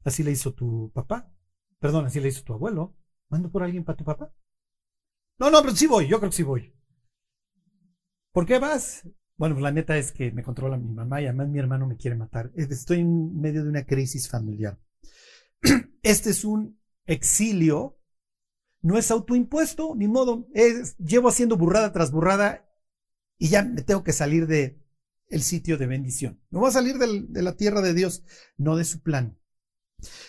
[0.04, 1.32] Así le hizo tu papá.
[1.80, 2.96] Perdón, así le hizo tu abuelo.
[3.28, 4.32] ¿Mando por alguien para tu papá?
[5.38, 6.74] No, no, pero sí voy, yo creo que sí voy.
[8.32, 9.08] ¿Por qué vas?
[9.36, 11.96] Bueno, pues la neta es que me controla mi mamá y además mi hermano me
[11.96, 12.50] quiere matar.
[12.54, 14.78] Estoy en medio de una crisis familiar.
[16.02, 18.00] Este es un exilio,
[18.82, 20.48] no es autoimpuesto, ni modo.
[20.54, 22.68] Es, llevo haciendo burrada tras burrada
[23.38, 24.82] y ya me tengo que salir de,
[25.28, 26.40] el sitio de bendición.
[26.50, 28.24] No va a salir de la tierra de Dios,
[28.56, 29.38] no de su plan.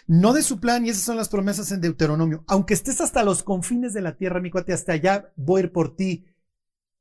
[0.07, 2.43] No de su plan, y esas son las promesas en Deuteronomio.
[2.47, 5.71] Aunque estés hasta los confines de la tierra, mi cuate, hasta allá voy a ir
[5.71, 6.25] por ti.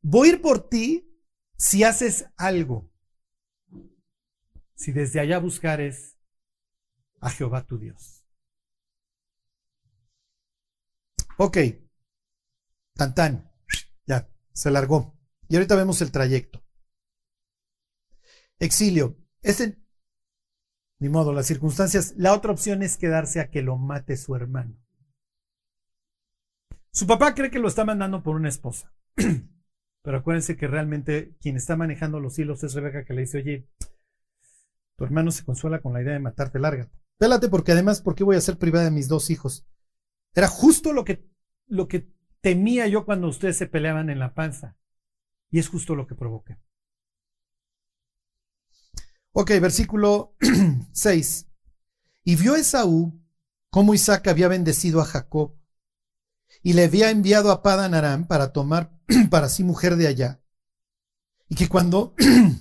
[0.03, 1.11] Voy a ir por ti
[1.57, 2.91] si haces algo.
[4.75, 6.17] Si desde allá buscares
[7.21, 8.25] a Jehová tu Dios.
[11.39, 11.59] Ok.
[12.95, 13.51] Tan tan.
[14.07, 15.19] Ya, se largó.
[15.49, 16.68] Y ahorita vemos el trayecto.
[18.59, 19.17] Exilio.
[19.43, 19.79] Ese,
[20.99, 22.15] ni modo, las circunstancias.
[22.17, 24.77] La otra opción es quedarse a que lo mate su hermano.
[26.91, 28.93] Su papá cree que lo está mandando por una esposa.
[30.03, 33.69] Pero acuérdense que realmente quien está manejando los hilos es Rebeca que le dice, oye,
[34.97, 36.99] tu hermano se consuela con la idea de matarte, lárgate.
[37.19, 39.67] Pélate porque además, ¿por qué voy a ser privada de mis dos hijos?
[40.35, 41.29] Era justo lo que,
[41.67, 42.09] lo que
[42.41, 44.77] temía yo cuando ustedes se peleaban en la panza.
[45.51, 46.59] Y es justo lo que provoqué.
[49.33, 50.35] Ok, versículo
[50.93, 51.47] 6.
[52.25, 53.21] Y vio Esaú
[53.71, 55.55] cómo Isaac había bendecido a Jacob
[56.63, 58.99] y le había enviado a Padan Aram para tomar
[59.31, 60.41] para sí mujer de allá.
[61.49, 62.15] Y que cuando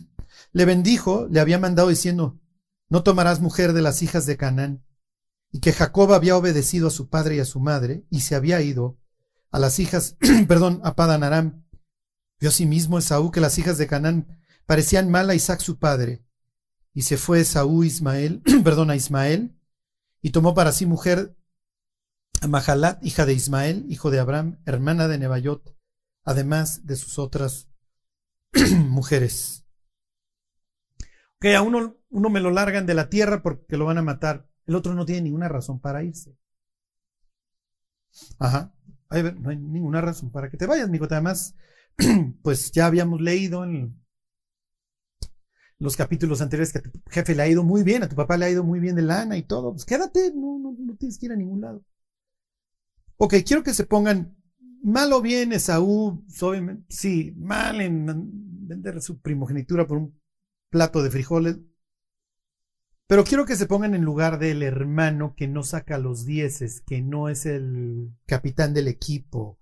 [0.51, 2.39] le bendijo, le había mandado diciendo,
[2.89, 4.85] no tomarás mujer de las hijas de Canaán.
[5.51, 8.61] Y que Jacob había obedecido a su padre y a su madre y se había
[8.61, 8.97] ido
[9.51, 11.65] a las hijas, perdón, a Padan Aram.
[12.39, 16.26] Vio mismo Esaú que las hijas de Canaán parecían mal a Isaac su padre
[16.97, 19.55] y se fue Saúl Ismael, perdón, a Ismael,
[20.19, 21.37] y tomó para sí mujer
[22.41, 25.77] a Mahalat, hija de Ismael, hijo de Abraham, hermana de Nebayot,
[26.23, 27.69] además de sus otras
[28.79, 29.63] mujeres.
[31.35, 34.49] Ok, a uno, uno me lo largan de la tierra porque lo van a matar,
[34.65, 36.35] el otro no tiene ninguna razón para irse.
[38.39, 38.73] Ajá,
[39.11, 41.05] no hay ninguna razón para que te vayas, amigo.
[41.07, 41.53] Además,
[42.41, 44.01] pues ya habíamos leído en
[45.79, 48.37] los capítulos anteriores que a tu jefe le ha ido muy bien, a tu papá
[48.37, 51.17] le ha ido muy bien de lana y todo, pues quédate, no, no, no tienes
[51.17, 51.83] que ir a ningún lado.
[53.17, 54.35] Ok, quiero que se pongan
[54.83, 56.23] mal o bien Esaú,
[56.89, 58.05] sí, mal en
[58.67, 60.19] vender su primogenitura por un
[60.69, 61.57] plato de frijoles,
[63.07, 67.01] pero quiero que se pongan en lugar del hermano que no saca los dieces, que
[67.01, 69.59] no es el capitán del equipo,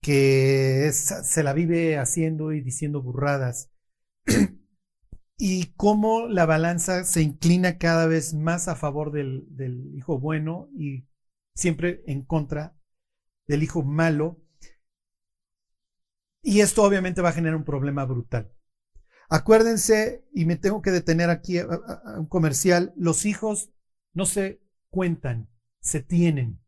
[0.00, 3.70] que se la vive haciendo y diciendo burradas
[5.36, 9.46] y cómo la balanza se inclina cada vez más a favor del,
[9.94, 11.06] hijo bueno y
[11.54, 12.76] siempre en contra
[13.46, 14.40] del hijo malo.
[16.42, 18.52] Y esto obviamente va a generar un problema brutal.
[19.28, 21.66] Acuérdense, y me tengo que detener aquí a,
[22.18, 23.72] un comercial, los hijos
[24.12, 25.48] no se cuentan,
[25.80, 26.60] se tienen.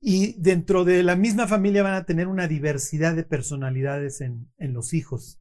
[0.00, 4.94] Y dentro de la misma familia van a tener una diversidad de personalidades en los
[4.94, 5.40] hijos.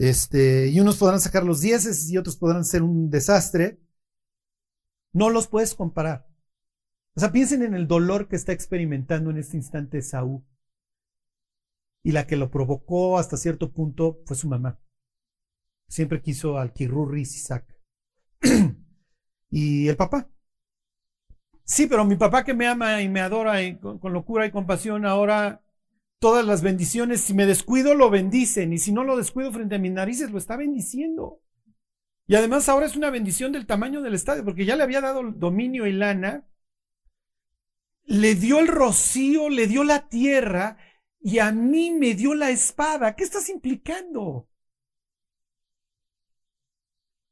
[0.00, 3.78] Este, y unos podrán sacar los dieces y otros podrán ser un desastre.
[5.12, 6.26] No los puedes comparar.
[7.14, 10.42] O sea, piensen en el dolor que está experimentando en este instante Saúl
[12.02, 14.80] y la que lo provocó hasta cierto punto fue su mamá.
[15.86, 17.78] Siempre quiso al Kirurris Isaac.
[19.50, 20.30] y el papá.
[21.64, 25.04] Sí, pero mi papá que me ama y me adora y con, locura y compasión,
[25.04, 25.62] ahora
[26.20, 28.72] todas las bendiciones, si me descuido, lo bendicen.
[28.72, 31.42] Y si no lo descuido frente a mis narices, lo está bendiciendo.
[32.28, 35.22] Y además ahora es una bendición del tamaño del estadio, porque ya le había dado
[35.32, 36.48] dominio y lana,
[38.04, 40.76] le dio el rocío, le dio la tierra,
[41.20, 43.16] y a mí me dio la espada.
[43.16, 44.48] ¿Qué estás implicando?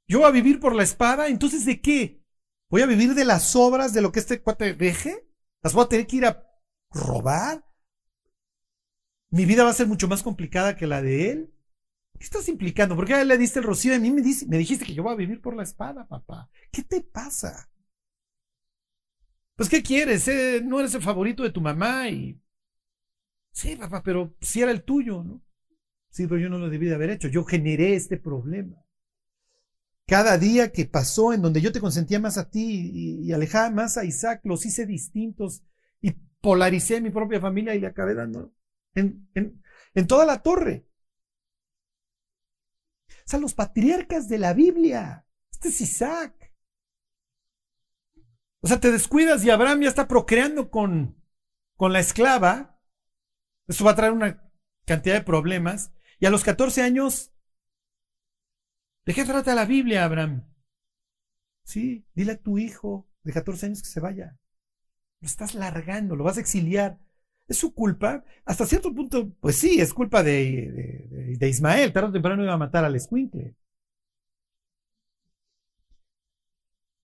[0.08, 1.28] ¿Yo voy a vivir por la espada?
[1.28, 2.24] Entonces, ¿de qué?
[2.70, 5.28] ¿Voy a vivir de las obras de lo que este cuate deje?
[5.62, 6.42] ¿Las voy a tener que ir a
[6.90, 7.67] robar?
[9.30, 11.54] ¿Mi vida va a ser mucho más complicada que la de él?
[12.18, 12.96] ¿Qué estás implicando?
[12.96, 15.16] ¿Por qué le diste el rocío a mí me, me dijiste que yo voy a
[15.16, 16.48] vivir por la espada, papá?
[16.72, 17.70] ¿Qué te pasa?
[19.56, 20.26] Pues, ¿qué quieres?
[20.28, 22.40] Eh, no eres el favorito de tu mamá y
[23.58, 25.42] Sí, papá, pero si era el tuyo, ¿no?
[26.10, 27.26] Sí, pero yo no lo debí de haber hecho.
[27.26, 28.76] Yo generé este problema.
[30.06, 32.90] Cada día que pasó en donde yo te consentía más a ti
[33.24, 35.64] y, alejaba más a Isaac, los hice distintos
[36.00, 38.52] y polaricé mi propia familia y le acabé dando
[38.98, 39.62] en,
[39.94, 40.86] en toda la torre.
[43.08, 45.26] O sea, los patriarcas de la Biblia.
[45.50, 46.54] Este es Isaac.
[48.60, 51.22] O sea, te descuidas y Abraham ya está procreando con,
[51.76, 52.78] con la esclava
[53.68, 54.42] eso va a traer una
[54.86, 55.92] cantidad de problemas.
[56.18, 57.32] Y a los 14 años,
[59.04, 60.50] ¿de qué trata la Biblia, Abraham?
[61.64, 64.38] Sí, dile a tu hijo de 14 años que se vaya.
[65.20, 66.98] Lo estás largando, lo vas a exiliar.
[67.48, 68.24] ¿Es su culpa?
[68.44, 71.92] Hasta cierto punto, pues sí, es culpa de, de, Ismael.
[71.92, 73.56] Tarde o temprano iba a matar al escuincle.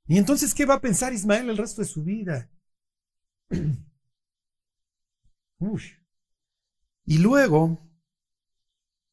[0.07, 2.51] Y entonces, ¿qué va a pensar Ismael el resto de su vida?
[5.59, 5.83] Uf.
[7.07, 7.79] Y luego,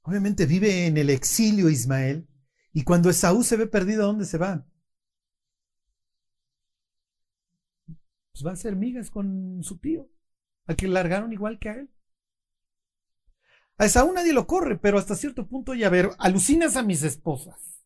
[0.04, 2.28] obviamente vive en el exilio Ismael,
[2.74, 4.65] y cuando Esaú se ve perdido, ¿a dónde se va?
[8.34, 10.10] Pues va a hacer migas con su tío,
[10.72, 11.90] a que largaron igual que a él.
[13.78, 17.84] A Esaú nadie lo corre, pero hasta cierto punto ya ver, alucinas a mis esposas.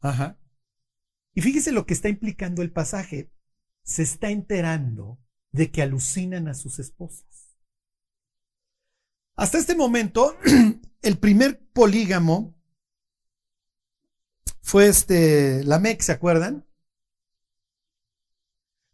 [0.00, 0.38] Ajá.
[1.34, 3.30] Y fíjese lo que está implicando el pasaje.
[3.82, 5.18] Se está enterando
[5.52, 7.56] de que alucinan a sus esposas.
[9.36, 10.36] Hasta este momento,
[11.02, 12.54] el primer polígamo
[14.60, 16.66] fue este Lamec, ¿se acuerdan?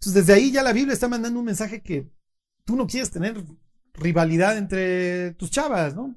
[0.06, 2.08] Entonces, desde ahí ya la Biblia está mandando un mensaje que
[2.64, 3.44] tú no quieres tener
[3.92, 6.16] rivalidad entre tus chavas, ¿no?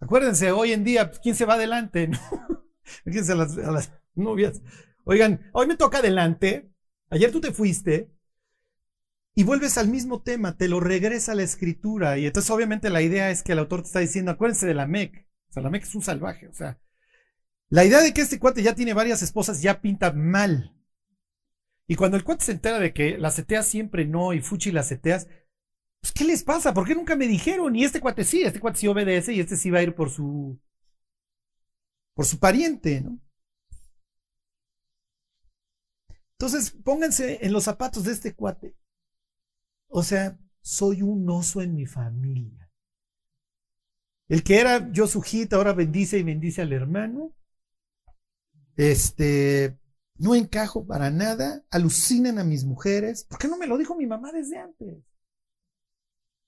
[0.00, 2.08] Acuérdense, hoy en día, pues, ¿quién se va adelante?
[2.08, 2.18] ¿no?
[3.06, 4.60] Fíjense a las, novias.
[5.04, 6.70] Oigan, hoy me toca adelante.
[7.08, 8.10] Ayer tú te fuiste
[9.34, 12.18] y vuelves al mismo tema, te lo regresa la escritura.
[12.18, 14.86] Y entonces obviamente la idea es que el autor te está diciendo, acuérdense de la
[14.86, 15.26] Mec.
[15.48, 16.48] O sea, la Mec es un salvaje.
[16.48, 16.78] O sea,
[17.70, 20.75] la idea de que este cuate ya tiene varias esposas ya pinta mal.
[21.86, 24.82] Y cuando el cuate se entera de que la setea siempre no y Fuchi la
[24.82, 25.28] seteas,
[26.00, 26.74] pues ¿qué les pasa?
[26.74, 27.76] ¿Por qué nunca me dijeron?
[27.76, 30.10] Y este cuate sí, este cuate sí obedece y este sí va a ir por
[30.10, 30.60] su
[32.14, 33.20] por su pariente, ¿no?
[36.38, 38.74] Entonces, pónganse en los zapatos de este cuate.
[39.88, 42.70] O sea, soy un oso en mi familia.
[44.28, 47.32] El que era yo sujita ahora bendice y bendice al hermano.
[48.76, 49.78] Este,
[50.18, 53.24] no encajo para nada, alucinan a mis mujeres.
[53.24, 55.04] ¿Por qué no me lo dijo mi mamá desde antes?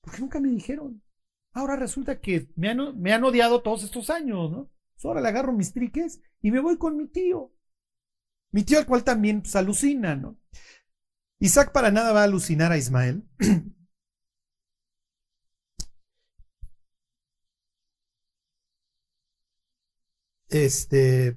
[0.01, 1.03] ¿Por qué nunca me dijeron?
[1.53, 4.71] Ahora resulta que me han, me han odiado todos estos años, ¿no?
[4.95, 7.53] Pues ahora le agarro mis triques y me voy con mi tío.
[8.53, 10.39] Mi tío al cual también pues, alucina, ¿no?
[11.41, 13.25] Isaac para nada va a alucinar a Ismael.
[20.51, 21.37] Este,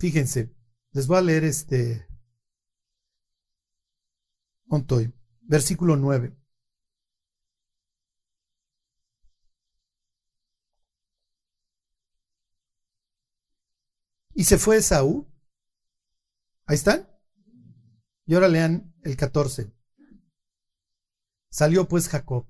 [0.00, 0.50] Fíjense,
[0.92, 2.08] les voy a leer este
[5.42, 6.34] versículo 9.
[14.32, 15.30] Y se fue Esaú.
[16.64, 17.06] Ahí están.
[18.24, 19.70] Y ahora lean el 14.
[21.50, 22.46] Salió pues Jacob.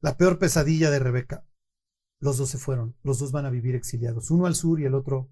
[0.00, 1.46] La peor pesadilla de Rebeca.
[2.18, 2.96] Los dos se fueron.
[3.02, 4.30] Los dos van a vivir exiliados.
[4.30, 5.30] Uno al sur y el otro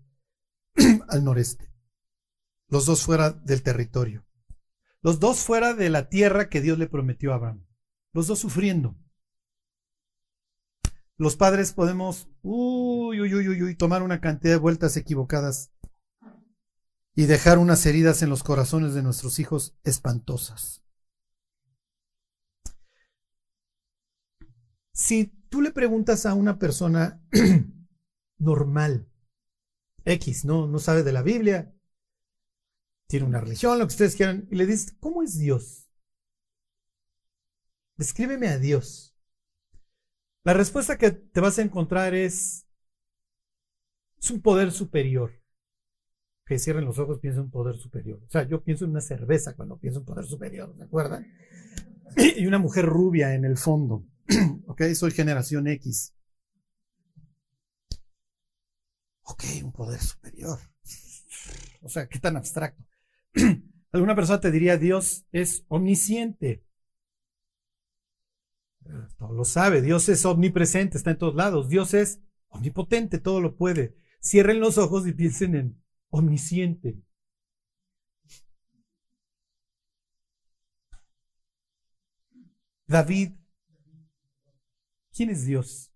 [1.08, 1.70] al noreste.
[2.68, 4.24] Los dos fuera del territorio.
[5.02, 7.66] Los dos fuera de la tierra que Dios le prometió a Abraham.
[8.12, 8.96] Los dos sufriendo.
[11.16, 15.70] Los padres podemos uy, uy, uy, tomar una cantidad de vueltas equivocadas
[17.14, 20.83] y dejar unas heridas en los corazones de nuestros hijos espantosas.
[24.94, 27.20] Si tú le preguntas a una persona
[28.38, 29.08] normal,
[30.04, 31.74] X, no, no sabe de la Biblia,
[33.08, 35.90] tiene una religión, lo que ustedes quieran, y le dices, ¿cómo es Dios?
[37.96, 39.16] Descríbeme a Dios.
[40.44, 42.68] La respuesta que te vas a encontrar es,
[44.20, 45.32] es un poder superior.
[46.46, 48.22] Que cierren los ojos, piensa en un poder superior.
[48.24, 51.26] O sea, yo pienso en una cerveza cuando pienso en poder superior, ¿se acuerdan?
[52.36, 54.06] Y una mujer rubia en el fondo.
[54.66, 56.12] ok, soy generación X.
[59.22, 60.58] Ok, un poder superior.
[61.82, 62.82] O sea, qué tan abstracto.
[63.92, 66.64] Alguna persona te diría, Dios es omnisciente.
[69.18, 71.68] Todo lo sabe, Dios es omnipresente, está en todos lados.
[71.68, 73.96] Dios es omnipotente, todo lo puede.
[74.22, 76.98] Cierren los ojos y piensen en omnisciente.
[82.86, 83.32] David,
[85.14, 85.92] ¿quién es Dios?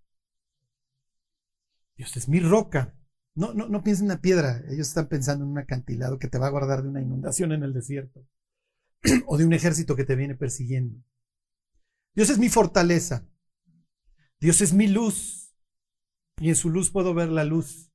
[1.97, 2.95] Dios es mi roca.
[3.35, 6.39] No, no, no piensen en una piedra, ellos están pensando en un acantilado que te
[6.39, 8.27] va a guardar de una inundación en el desierto
[9.27, 11.01] o de un ejército que te viene persiguiendo.
[12.15, 13.29] Dios es mi fortaleza.
[14.41, 15.55] Dios es mi luz.
[16.41, 17.93] Y en su luz puedo ver la luz.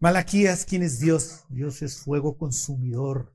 [0.00, 1.44] Malaquías, ¿quién es Dios?
[1.48, 3.34] Dios es fuego consumidor.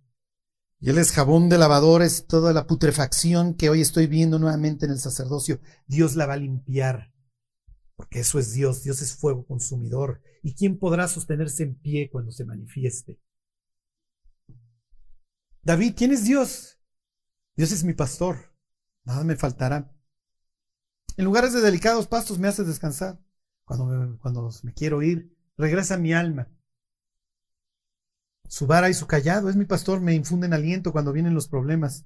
[0.79, 4.85] Y Él es jabón de lavador, es toda la putrefacción que hoy estoy viendo nuevamente
[4.85, 5.59] en el sacerdocio.
[5.87, 7.13] Dios la va a limpiar.
[7.95, 10.21] Porque eso es Dios, Dios es fuego consumidor.
[10.43, 13.19] ¿Y quién podrá sostenerse en pie cuando se manifieste?
[15.63, 16.77] David, ¿quién es Dios?
[17.55, 18.53] Dios es mi pastor,
[19.05, 19.95] nada me faltará.
[21.17, 23.19] En lugares de delicados pastos me hace descansar.
[23.63, 26.51] Cuando me, cuando me quiero ir, regresa mi alma.
[28.47, 32.05] Su vara y su callado es mi pastor, me infunden aliento cuando vienen los problemas.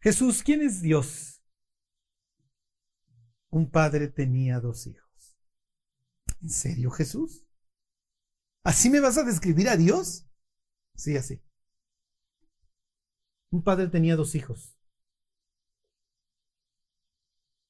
[0.00, 1.32] Jesús, ¿quién es Dios?
[3.52, 5.38] un padre tenía dos hijos.
[6.40, 7.44] ¿En serio, Jesús?
[8.64, 10.26] ¿Así me vas a describir a Dios?
[10.94, 11.42] Sí, así.
[13.50, 14.78] Un padre tenía dos hijos.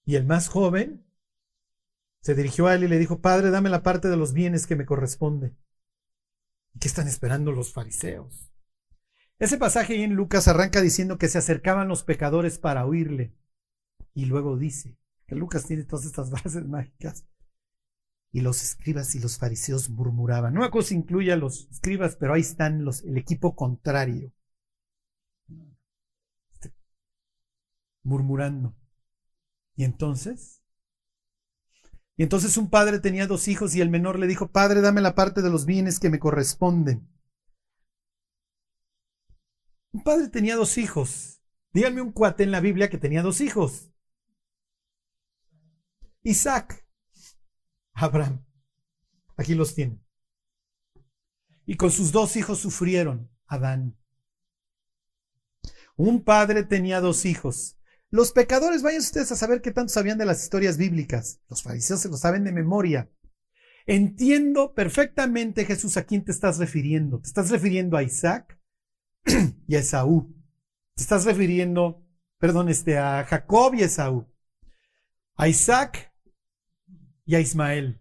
[0.04, 1.04] Y el más joven
[2.20, 4.76] se dirigió a él y le dijo, Padre, dame la parte de los bienes que
[4.76, 5.56] me corresponde.
[6.74, 8.50] ¿Y qué están esperando los fariseos?
[9.38, 13.34] Ese pasaje en Lucas arranca diciendo que se acercaban los pecadores para oírle.
[14.14, 14.98] Y luego dice,
[15.34, 17.24] Lucas tiene todas estas frases mágicas.
[18.30, 20.54] Y los escribas y los fariseos murmuraban.
[20.54, 24.32] No si incluye a los escribas, pero ahí están los, el equipo contrario.
[26.52, 26.72] Este,
[28.02, 28.74] murmurando.
[29.76, 30.61] Y entonces,
[32.16, 35.14] y entonces un padre tenía dos hijos y el menor le dijo, Padre, dame la
[35.14, 37.08] parte de los bienes que me corresponden.
[39.92, 41.40] Un padre tenía dos hijos.
[41.72, 43.90] Díganme un cuate en la Biblia que tenía dos hijos.
[46.22, 46.86] Isaac,
[47.94, 48.44] Abraham.
[49.36, 49.98] Aquí los tiene.
[51.64, 53.96] Y con sus dos hijos sufrieron, Adán.
[55.96, 57.78] Un padre tenía dos hijos.
[58.12, 61.40] Los pecadores, vayan ustedes a saber qué tanto sabían de las historias bíblicas.
[61.48, 63.10] Los fariseos se lo saben de memoria.
[63.86, 67.20] Entiendo perfectamente, Jesús, a quién te estás refiriendo.
[67.20, 68.60] Te estás refiriendo a Isaac
[69.66, 70.30] y a Esaú.
[70.94, 72.06] Te estás refiriendo,
[72.36, 74.30] perdón, este, a Jacob y Esaú.
[75.36, 76.12] A Isaac
[77.24, 77.98] y a Ismael.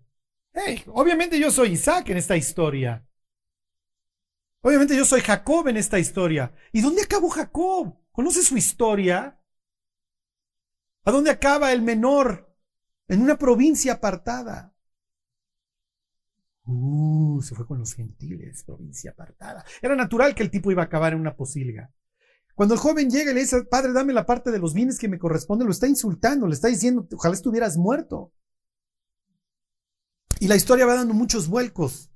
[0.87, 3.07] obviamente yo soy Isaac en esta historia.
[4.59, 6.53] Obviamente yo soy Jacob en esta historia.
[6.73, 7.97] ¿Y dónde acabó Jacob?
[8.11, 9.37] ¿Conoce su historia?
[11.03, 12.53] ¿A dónde acaba el menor?
[13.07, 14.73] En una provincia apartada.
[16.65, 19.65] Uh, se fue con los gentiles, provincia apartada.
[19.81, 21.91] Era natural que el tipo iba a acabar en una posilga.
[22.55, 25.07] Cuando el joven llega y le dice, padre, dame la parte de los bienes que
[25.07, 28.31] me corresponde, lo está insultando, le está diciendo, ojalá estuvieras muerto.
[30.39, 32.11] Y la historia va dando muchos vuelcos.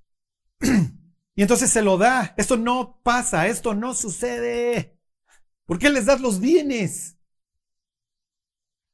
[1.35, 2.33] y entonces se lo da.
[2.37, 4.99] Esto no pasa, esto no sucede.
[5.65, 7.17] ¿Por qué les das los bienes?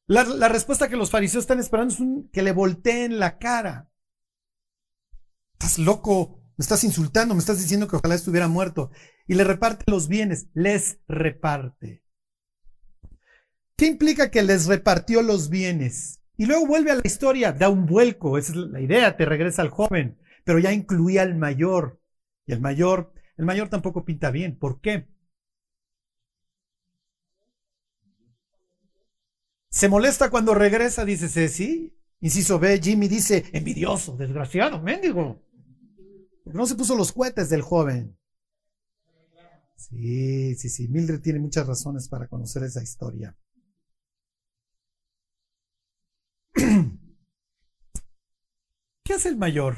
[0.07, 1.99] La, respuesta que los fariseos están esperando es
[2.31, 3.89] que le volteen la cara.
[5.53, 8.91] Estás loco, me estás insultando, me estás diciendo que ojalá estuviera muerto.
[9.27, 12.03] Y le reparte los bienes, les reparte.
[13.77, 16.21] ¿Qué implica que les repartió los bienes?
[16.37, 19.61] Y luego vuelve a la historia, da un vuelco, esa es la idea, te regresa
[19.61, 22.01] al joven, pero ya incluía al mayor.
[22.45, 24.57] Y el mayor, el mayor tampoco pinta bien.
[24.57, 25.07] ¿Por qué?
[29.71, 31.97] Se molesta cuando regresa, dice Ceci.
[32.19, 35.41] Inciso B, Jimmy dice, envidioso, desgraciado, mendigo.
[36.43, 38.15] Porque no se puso los cohetes del joven.
[39.77, 40.87] Sí, sí, sí.
[40.89, 43.35] Mildred tiene muchas razones para conocer esa historia.
[49.03, 49.77] ¿Qué hace el mayor?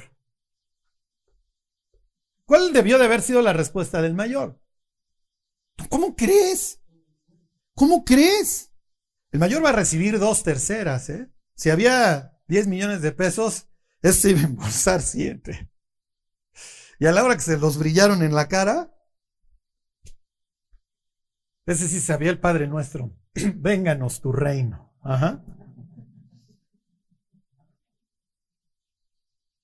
[2.45, 4.59] ¿Cuál debió de haber sido la respuesta del mayor?
[5.89, 6.81] ¿Cómo crees?
[7.73, 8.72] ¿Cómo crees?
[9.33, 11.27] El mayor va a recibir dos terceras, ¿eh?
[11.55, 13.67] Si había 10 millones de pesos,
[14.03, 15.71] eso se iba a embolsar siempre.
[16.99, 18.95] Y a la hora que se los brillaron en la cara,
[21.65, 23.11] ese sí sabía el Padre nuestro.
[23.33, 24.93] Vénganos tu reino.
[25.01, 25.43] Ajá.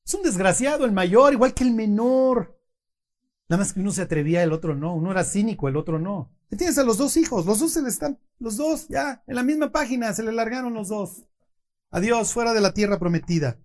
[0.04, 2.60] Es un desgraciado el mayor, igual que el menor.
[3.48, 4.96] Nada más que uno se atrevía, el otro no.
[4.96, 6.39] Uno era cínico, el otro no.
[6.58, 9.44] Tienes a los dos hijos, los dos se le están, los dos ya, en la
[9.44, 11.24] misma página, se le largaron los dos.
[11.92, 13.60] Adiós, fuera de la tierra prometida.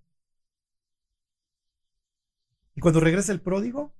[2.74, 3.94] Y cuando regresa el pródigo,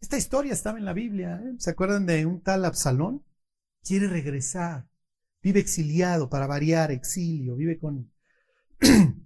[0.00, 1.40] esta historia estaba en la Biblia.
[1.42, 1.54] ¿eh?
[1.58, 3.24] ¿Se acuerdan de un tal Absalón?
[3.82, 4.86] Quiere regresar.
[5.42, 7.56] Vive exiliado para variar, exilio.
[7.56, 8.12] Vive con...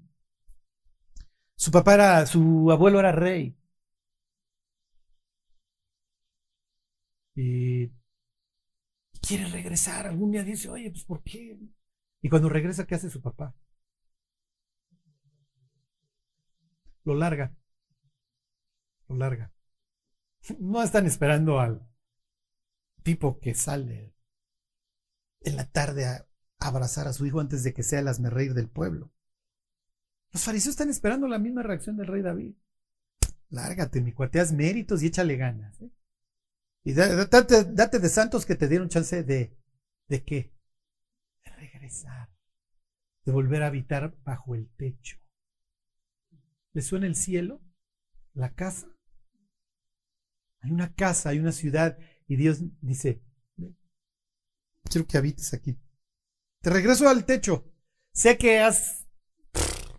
[1.56, 3.56] su papá era, su abuelo era rey.
[7.34, 7.92] Y
[9.28, 10.06] quiere regresar.
[10.06, 11.58] Algún día dice, oye, pues ¿por qué?
[12.22, 13.54] Y cuando regresa, ¿qué hace su papá?
[17.04, 17.54] Lo larga
[19.16, 19.52] larga.
[20.58, 21.86] No están esperando al
[23.02, 24.14] tipo que sale
[25.40, 26.26] en la tarde a
[26.58, 29.12] abrazar a su hijo antes de que sea el asmerreír del pueblo.
[30.32, 32.54] Los fariseos están esperando la misma reacción del rey David.
[33.50, 35.80] Lárgate, mi cuateas méritos y échale ganas.
[35.80, 35.90] ¿eh?
[36.88, 39.54] Y date, date, de santos que te dieron chance de,
[40.08, 40.54] ¿de qué?
[41.44, 42.30] De regresar,
[43.26, 45.18] de volver a habitar bajo el techo.
[46.72, 47.60] ¿Le suena el cielo?
[48.32, 48.88] ¿La casa?
[50.60, 53.22] Hay una casa, hay una ciudad y Dios dice,
[54.84, 55.78] quiero que habites aquí.
[56.62, 57.70] Te regreso al techo.
[58.12, 59.06] Sé que has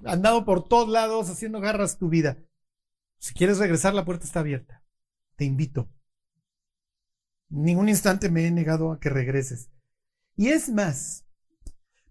[0.06, 2.40] andado por todos lados haciendo garras tu vida.
[3.20, 4.84] Si quieres regresar, la puerta está abierta.
[5.36, 5.88] Te invito.
[7.50, 9.70] Ningún instante me he negado a que regreses.
[10.36, 11.26] Y es más,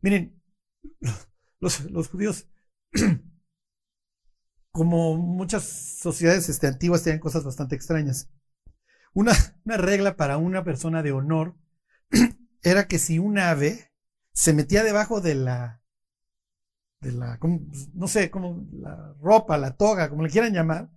[0.01, 0.41] miren,
[1.61, 2.49] los, los judíos,
[4.71, 8.31] como muchas sociedades este, antiguas, tienen cosas bastante extrañas.
[9.15, 9.33] Una,
[9.65, 11.57] regla para una persona de honor
[12.63, 13.93] era que si un ave
[14.33, 15.83] se metía debajo de la,
[17.01, 17.39] de la,
[17.95, 20.91] no sé, como la ropa, la toga, como le quieran llamar,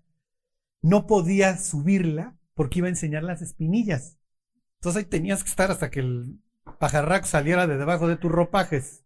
[0.81, 4.17] no podía subirla porque iba a enseñar las espinillas.
[4.81, 6.39] Entonces ahí tenías que estar hasta que el
[6.79, 9.03] pajarraco saliera de debajo de tus ropajes.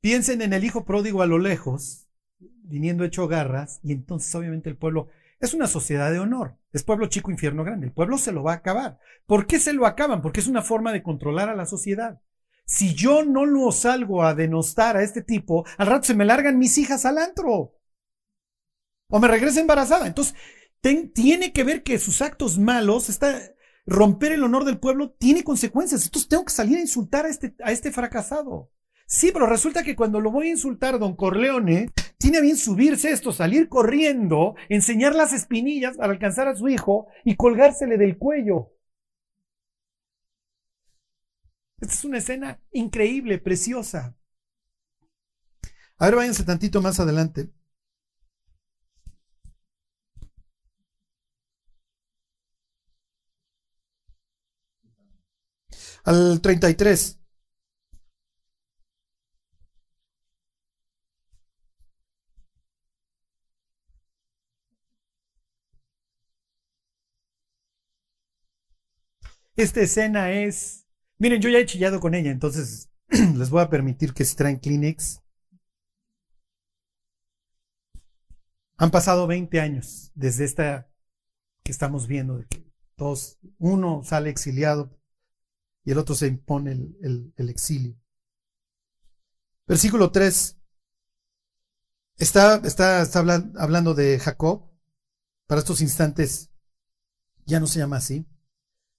[0.00, 4.78] Piensen en el hijo pródigo a lo lejos, viniendo hecho garras, y entonces obviamente el
[4.78, 5.08] pueblo
[5.40, 6.56] es una sociedad de honor.
[6.72, 7.88] Es pueblo chico, infierno grande.
[7.88, 8.98] El pueblo se lo va a acabar.
[9.26, 10.22] ¿Por qué se lo acaban?
[10.22, 12.22] Porque es una forma de controlar a la sociedad.
[12.64, 16.58] Si yo no lo salgo a denostar a este tipo, al rato se me largan
[16.58, 17.74] mis hijas al antro.
[19.08, 20.06] O me regresa embarazada.
[20.06, 20.34] Entonces,
[21.14, 23.40] tiene que ver que sus actos malos, está,
[23.86, 26.04] romper el honor del pueblo, tiene consecuencias.
[26.04, 28.70] Entonces tengo que salir a insultar a este, este fracasado.
[29.06, 33.32] Sí, pero resulta que cuando lo voy a insultar, don Corleone, tiene bien subirse esto,
[33.32, 38.70] salir corriendo, enseñar las espinillas para alcanzar a su hijo y colgársele del cuello.
[41.80, 44.16] Esta es una escena increíble, preciosa.
[45.98, 47.50] A ver, váyanse tantito más adelante.
[56.04, 57.18] Al 33.
[69.56, 70.86] Esta escena es...
[71.18, 74.58] Miren, yo ya he chillado con ella, entonces les voy a permitir que se traen
[74.58, 75.22] Kleenex.
[78.76, 80.90] Han pasado 20 años desde esta
[81.62, 82.64] que estamos viendo, de que
[82.96, 84.90] todos, uno sale exiliado
[85.84, 87.96] y el otro se impone el, el exilio.
[89.66, 90.56] Versículo 3.
[92.16, 94.70] Está, está, está hablando de Jacob.
[95.46, 96.50] Para estos instantes
[97.44, 98.26] ya no se llama así.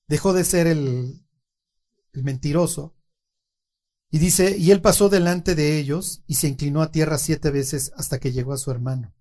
[0.07, 1.25] Dejó de ser el,
[2.13, 2.95] el mentiroso.
[4.11, 7.91] Y dice, y él pasó delante de ellos y se inclinó a tierra siete veces
[7.97, 9.13] hasta que llegó a su hermano.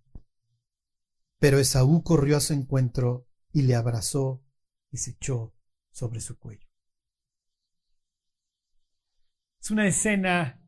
[1.39, 4.43] Pero Esaú corrió a su encuentro y le abrazó
[4.91, 5.55] y se echó
[5.91, 6.64] sobre su cuello.
[9.65, 10.61] Es una escena.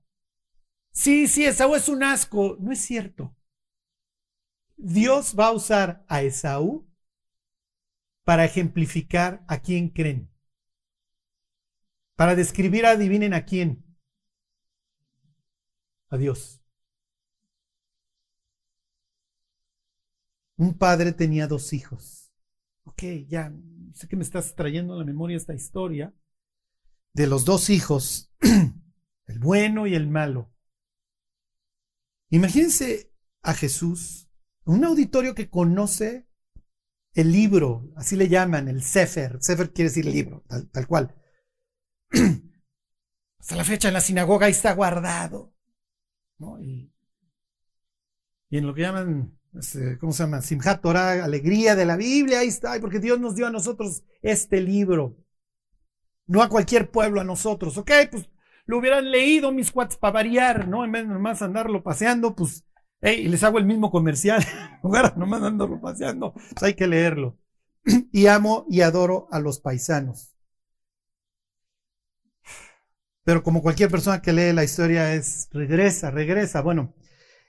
[0.91, 2.57] Sí, sí, Esaú es un asco.
[2.59, 3.37] No es cierto.
[4.79, 6.89] Dios va a usar a Esaú
[8.25, 10.31] para ejemplificar a quién creen.
[12.15, 13.85] Para describir, adivinen a quién.
[16.09, 16.63] A Dios.
[20.57, 22.33] Un padre tenía dos hijos.
[22.85, 23.55] Ok, ya
[23.93, 26.15] sé que me estás trayendo a la memoria esta historia
[27.17, 28.31] de los dos hijos,
[29.27, 30.53] el bueno y el malo.
[32.31, 33.13] Imagínense
[33.43, 34.29] a Jesús,
[34.65, 36.29] un auditorio que conoce
[37.15, 39.39] el libro, así le llaman, el Sefer.
[39.41, 41.15] Sefer quiere decir libro, tal, cual.
[43.39, 45.55] Hasta la fecha en la sinagoga ahí está guardado.
[46.61, 46.93] Y,
[48.51, 50.43] y en lo que llaman este, ¿cómo se llama?
[50.43, 54.61] Simchat Torah, alegría de la Biblia, ahí está, porque Dios nos dio a nosotros este
[54.61, 55.17] libro.
[56.27, 57.79] No a cualquier pueblo, a nosotros.
[57.79, 58.29] Ok, pues
[58.67, 60.85] lo hubieran leído mis cuates para variar, ¿no?
[60.85, 62.65] En vez de nomás andarlo paseando, pues,
[63.01, 64.45] hey, les hago el mismo comercial.
[65.17, 67.39] Nomás andarlo paseando, pues hay que leerlo.
[68.13, 70.37] y amo y adoro a los paisanos.
[73.25, 76.63] Pero como cualquier persona que lee la historia es, regresa, regresa.
[76.63, 76.95] Bueno,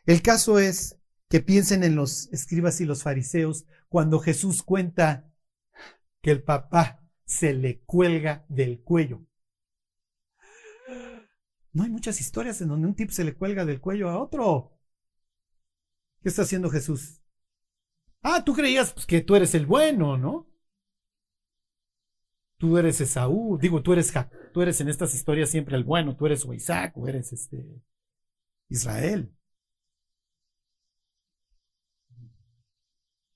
[0.05, 0.99] el caso es
[1.30, 5.30] que piensen en los escribas y los fariseos cuando Jesús cuenta
[6.22, 9.27] que el papá se le cuelga del cuello.
[11.78, 14.76] No hay muchas historias en donde un tipo se le cuelga del cuello a otro.
[16.24, 17.22] ¿Qué está haciendo Jesús?
[18.24, 20.50] Ah, tú creías pues, que tú eres el bueno, ¿no?
[22.58, 24.12] Tú eres Esaú, digo, tú eres,
[24.54, 27.64] tú eres en estas historias siempre el bueno, tú eres Isaac o eres este
[28.70, 29.32] Israel.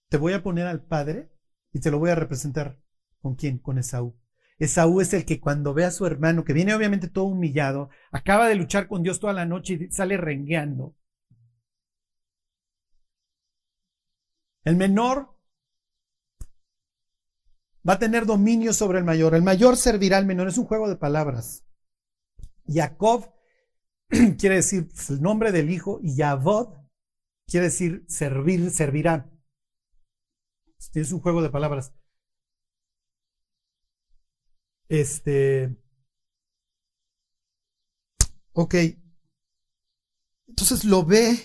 [0.10, 1.30] te voy a poner al padre
[1.74, 2.80] y te lo voy a representar
[3.22, 4.20] con quién, con Esaú.
[4.62, 8.47] Esaú es el que cuando ve a su hermano, que viene obviamente todo humillado, acaba
[8.47, 10.95] de luchar con Dios toda la noche y sale rengueando.
[14.64, 15.36] El menor
[17.88, 19.34] va a tener dominio sobre el mayor.
[19.34, 20.47] El mayor servirá al menor.
[20.47, 21.66] Es un juego de palabras.
[22.68, 23.34] Jacob
[24.38, 26.78] quiere decir pues, el nombre del hijo y Yavod
[27.47, 29.28] quiere decir servir, servirá.
[30.93, 31.95] Es un juego de palabras.
[34.92, 35.74] Este.
[38.54, 38.76] Ok.
[40.48, 41.38] Entonces lo ve.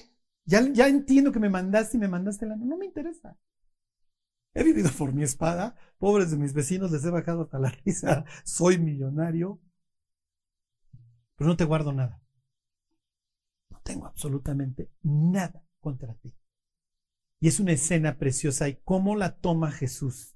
[0.44, 2.56] Ya, ya entiendo que me mandaste y me mandaste la.
[2.56, 3.36] No me interesa.
[4.54, 5.76] He vivido por mi espada.
[5.98, 8.24] Pobres de mis vecinos, les he bajado hasta la risa.
[8.44, 9.60] Soy millonario.
[11.36, 12.20] Pero no te guardo nada.
[13.70, 16.34] No tengo absolutamente nada contra ti.
[17.40, 18.68] Y es una escena preciosa.
[18.68, 20.35] ¿Y cómo la toma Jesús?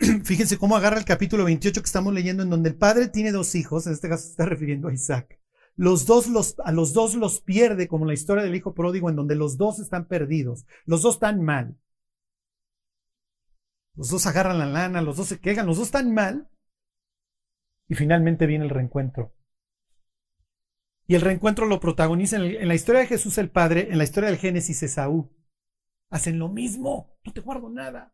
[0.24, 3.54] Fíjense cómo agarra el capítulo 28 que estamos leyendo, en donde el padre tiene dos
[3.54, 5.38] hijos, en este caso se está refiriendo a Isaac.
[5.76, 9.16] Los dos los, a los dos los pierde, como la historia del hijo pródigo, en
[9.16, 11.76] donde los dos están perdidos, los dos están mal.
[13.94, 16.48] Los dos agarran la lana, los dos se quejan, los dos están mal.
[17.88, 19.34] Y finalmente viene el reencuentro.
[21.06, 24.04] Y el reencuentro lo protagoniza en, en la historia de Jesús el Padre, en la
[24.04, 25.30] historia del Génesis Esaú
[26.08, 27.16] hacen lo mismo.
[27.24, 28.12] No te guardo nada.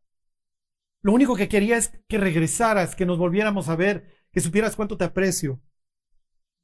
[1.03, 4.97] Lo único que quería es que regresaras, que nos volviéramos a ver, que supieras cuánto
[4.97, 5.63] te aprecio,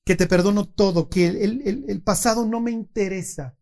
[0.04, 3.56] que te perdono todo, que el, pasado no me interesa.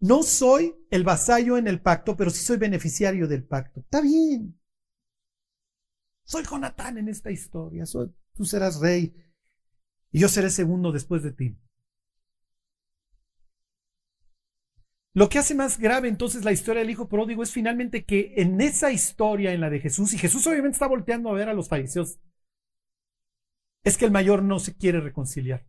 [0.00, 3.80] No soy el vasallo en el pacto, pero sí soy beneficiario del pacto.
[3.80, 4.60] Está bien.
[6.24, 7.84] Soy Jonatán en esta historia.
[8.34, 9.14] tú serás rey
[10.12, 11.58] y yo seré segundo después de ti.
[15.14, 18.60] Lo que hace más grave entonces la historia del hijo pródigo es finalmente que en
[18.60, 21.68] esa historia, en la de Jesús, y Jesús obviamente está volteando a ver a los
[21.68, 22.20] fariseos,
[23.84, 25.66] es que el mayor no se quiere reconciliar.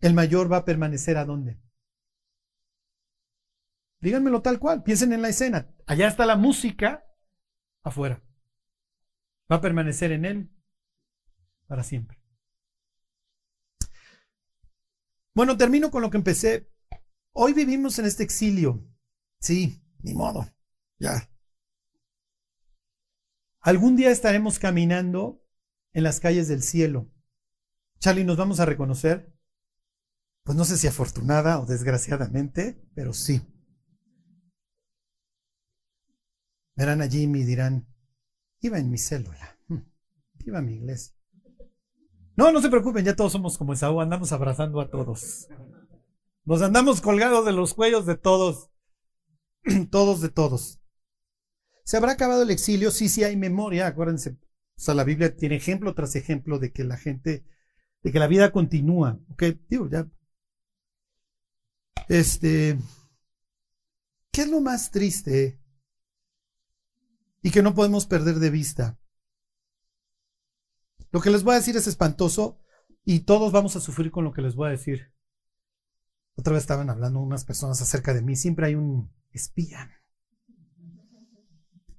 [0.00, 1.58] El mayor va a permanecer a dónde?
[4.00, 5.68] Díganmelo tal cual, piensen en la escena.
[5.86, 7.04] Allá está la música,
[7.82, 8.22] afuera.
[9.50, 10.50] Va a permanecer en él
[11.66, 12.17] para siempre.
[15.38, 16.68] Bueno, termino con lo que empecé.
[17.30, 18.84] Hoy vivimos en este exilio.
[19.38, 20.44] Sí, ni modo.
[20.98, 21.30] Ya.
[23.60, 25.40] Algún día estaremos caminando
[25.92, 27.08] en las calles del cielo.
[28.00, 29.32] Charlie, ¿nos vamos a reconocer?
[30.42, 33.40] pues no sé si afortunada o desgraciadamente, pero sí.
[36.74, 37.86] Verán a Jimmy y dirán,
[38.58, 39.82] iba en mi célula, hmm,
[40.46, 41.17] iba a mi iglesia.
[42.38, 45.48] No, no se preocupen, ya todos somos como Esaú, andamos abrazando a todos.
[46.44, 48.70] Nos andamos colgados de los cuellos de todos,
[49.90, 50.80] todos de todos.
[51.82, 52.92] ¿Se habrá acabado el exilio?
[52.92, 54.30] Sí, sí hay memoria, acuérdense.
[54.30, 54.36] O
[54.76, 57.44] sea, la Biblia tiene ejemplo tras ejemplo de que la gente,
[58.04, 59.18] de que la vida continúa.
[59.32, 60.08] Ok, digo, ya.
[62.08, 62.78] Este,
[64.30, 65.58] ¿qué es lo más triste
[67.42, 68.96] y que no podemos perder de vista?
[71.10, 72.60] Lo que les voy a decir es espantoso
[73.04, 75.12] y todos vamos a sufrir con lo que les voy a decir.
[76.36, 78.36] Otra vez estaban hablando unas personas acerca de mí.
[78.36, 79.90] Siempre hay un espía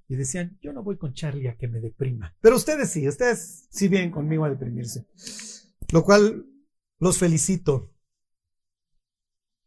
[0.07, 2.35] y decían, yo no voy con Charlie a que me deprima.
[2.41, 5.07] Pero ustedes sí, ustedes sí vienen conmigo a deprimirse.
[5.91, 6.47] Lo cual
[6.97, 7.93] los felicito.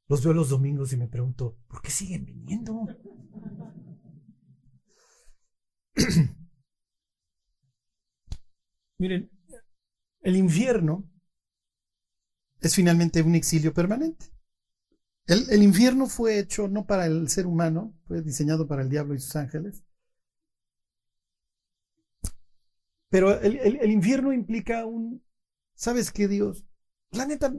[0.09, 2.87] Los veo los domingos y me pregunto, ¿por qué siguen viniendo?
[9.03, 9.29] Miren,
[10.21, 11.11] el infierno
[12.61, 14.27] es finalmente un exilio permanente.
[15.27, 19.15] El, el, infierno fue hecho no para el ser humano, fue diseñado para el diablo
[19.15, 19.83] y sus ángeles.
[23.09, 25.21] Pero el, infierno implica un,
[25.75, 26.65] ¿sabes qué, Dios?
[27.11, 27.53] La neta,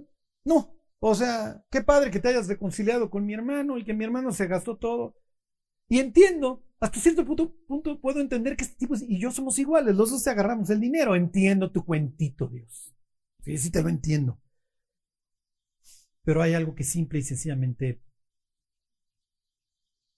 [0.45, 0.73] no.
[0.99, 4.31] O sea, qué padre que te hayas reconciliado con mi hermano y que mi hermano
[4.31, 5.17] se gastó todo.
[5.89, 10.11] Y entiendo, hasta cierto punto, puedo entender que este tipo y yo somos iguales, los
[10.11, 11.15] dos te agarramos el dinero.
[11.15, 12.93] Entiendo tu cuentito, Dios.
[13.41, 14.37] Sí, sí te lo entiendo.
[16.23, 18.01] Pero hay algo que simple y sencillamente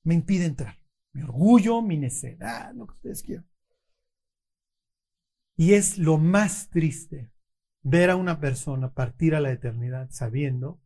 [0.04, 0.80] me impide entrar.
[1.14, 3.48] Mi orgullo, mi necedad, lo que ustedes quieran.
[5.56, 7.32] Y es lo más triste
[7.84, 10.82] ver a una persona partir a la eternidad sabiendo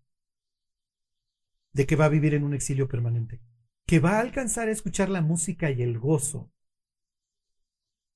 [1.71, 3.41] de que va a vivir en un exilio permanente,
[3.89, 6.51] que va a alcanzar a escuchar la música y el gozo.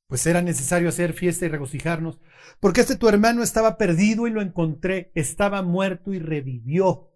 [0.05, 2.19] Pues era necesario hacer fiesta y regocijarnos,
[2.59, 7.11] porque este tu hermano estaba perdido y lo encontré, estaba muerto y revivió.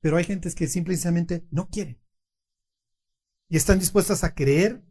[0.00, 2.02] Pero hay gentes que simplemente no quieren
[3.48, 4.82] y están dispuestas a creer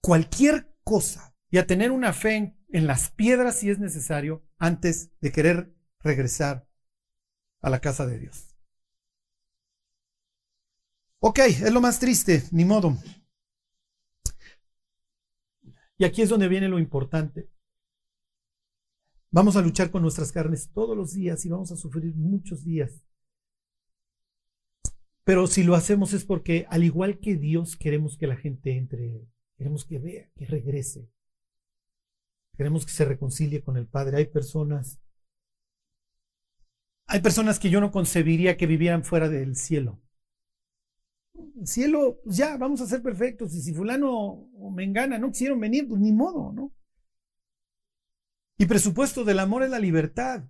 [0.00, 5.30] cualquier cosa y a tener una fe en, las piedras si es necesario antes de
[5.30, 6.66] querer regresar
[7.64, 8.54] a la casa de Dios.
[11.20, 12.96] Ok, es lo más triste, ni modo.
[15.96, 17.48] Y aquí es donde viene lo importante.
[19.30, 23.04] Vamos a luchar con nuestras carnes todos los días y vamos a sufrir muchos días.
[25.24, 29.26] Pero si lo hacemos es porque, al igual que Dios, queremos que la gente entre
[29.56, 31.08] Queremos que vea, que regrese.
[32.56, 34.18] Queremos que se reconcilie con el Padre.
[34.18, 35.00] Hay personas,
[37.06, 40.00] hay personas que yo no concebiría que vivieran fuera del cielo.
[41.58, 43.54] El cielo, pues ya, vamos a ser perfectos.
[43.54, 46.72] Y si fulano o mengana no quisieron venir, pues ni modo, ¿no?
[48.56, 50.44] Y presupuesto del amor es la libertad.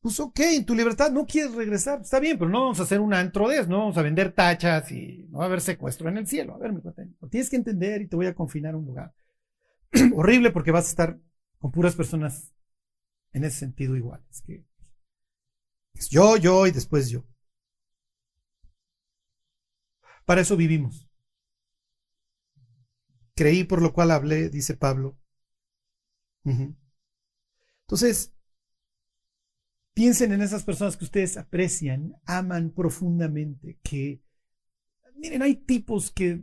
[0.00, 3.00] Pues ok, en tu libertad no quieres regresar, está bien, pero no vamos a hacer
[3.00, 6.10] un antro de eso, no vamos a vender tachas y no va a haber secuestro
[6.10, 6.54] en el cielo.
[6.54, 9.14] A ver, mi lo tienes que entender y te voy a confinar a un lugar.
[10.14, 11.18] Horrible porque vas a estar
[11.58, 12.52] con puras personas
[13.32, 14.42] en ese sentido iguales.
[14.42, 14.62] Que
[16.10, 17.24] yo, yo y después yo.
[20.24, 21.08] Para eso vivimos.
[23.34, 25.18] Creí por lo cual hablé, dice Pablo.
[27.86, 28.34] Entonces,
[29.94, 34.20] Piensen en esas personas que ustedes aprecian, aman profundamente, que,
[35.14, 36.42] miren, hay tipos que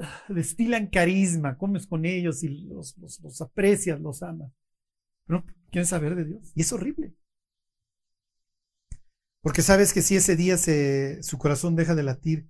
[0.00, 4.52] ah, destilan carisma, comes con ellos y los, los, aprecias, los amas,
[5.26, 6.52] pero quieren saber de Dios.
[6.54, 7.12] Y es horrible.
[9.42, 12.48] Porque sabes que si ese día su corazón deja de latir,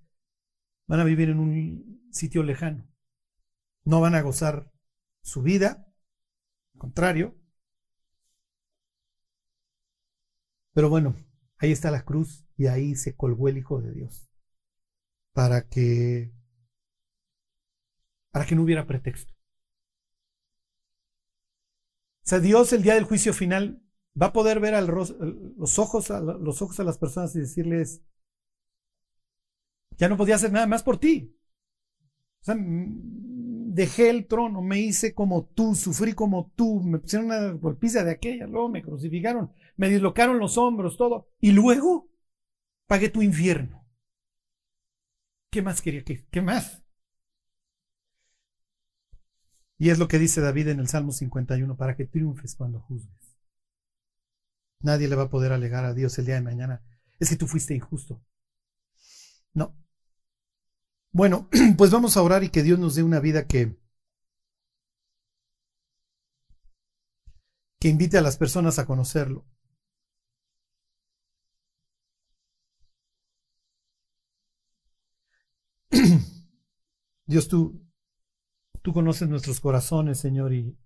[0.87, 2.89] van a vivir en un sitio lejano.
[3.85, 4.71] No van a gozar
[5.23, 5.87] su vida,
[6.75, 7.43] al contrario,
[10.75, 11.15] Pero bueno,
[11.59, 14.29] ahí está la cruz y ahí se colgó el Hijo de Dios
[15.33, 16.33] para que
[18.31, 19.35] para que no hubiera pretexto.
[22.25, 23.83] O sea, Dios el día del juicio final
[24.21, 28.03] va a poder ver los, ojos a, los ojos a las personas y decirles,
[29.97, 31.37] ya no podía hacer nada más por ti.
[32.41, 37.53] O sea, dejé el trono, me hice como tú, sufrí como tú, me pusieron una
[37.53, 42.11] golpiza de aquella, luego me crucificaron, me dislocaron los hombros, todo, y luego
[42.87, 43.87] pagué tu infierno.
[45.51, 46.27] ¿Qué más quería que?
[46.31, 46.83] ¿Qué más?
[49.79, 53.32] Y es lo que dice David en el Salmo 51, para que triunfes cuando juzgues.
[54.83, 56.83] Nadie le va a poder alegar a Dios el día de mañana.
[57.19, 58.23] Es que tú fuiste injusto.
[59.55, 59.75] No.
[61.13, 63.77] Bueno, pues vamos a orar y que Dios nos dé una vida que,
[67.79, 69.45] que invite a las personas a conocerlo.
[77.27, 77.81] Dios, tú,
[78.83, 80.77] tú conoces nuestros corazones, Señor, y,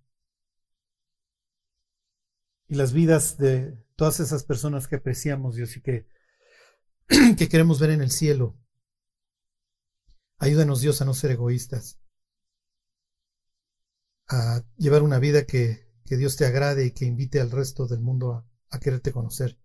[2.67, 6.07] y las vidas de todas esas personas que apreciamos, Dios, y que,
[7.37, 8.57] que queremos ver en el cielo.
[10.39, 11.99] Ayúdanos, Dios, a no ser egoístas,
[14.27, 17.99] a llevar una vida que, que Dios te agrade y que invite al resto del
[18.01, 19.59] mundo a, quererte conocer.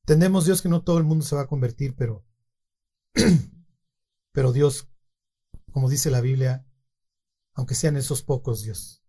[0.00, 2.26] Entendemos, Dios, que no todo el mundo se va a convertir, pero,
[4.32, 4.90] pero Dios,
[5.70, 6.66] como dice la Biblia,
[7.54, 9.04] aunque sean esos pocos, Dios,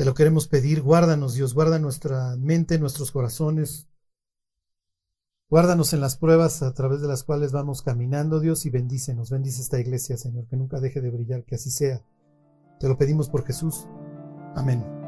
[0.00, 3.86] te lo queremos pedir, guárdanos, Dios, guarda nuestra mente, nuestros corazones,
[5.50, 9.60] guárdanos en las pruebas a través de las cuales vamos caminando, Dios, y bendícenos, bendice
[9.60, 12.02] esta iglesia, Señor, que nunca deje de brillar, que así sea.
[12.78, 13.86] Te lo pedimos por Jesús.
[14.56, 14.99] Amén.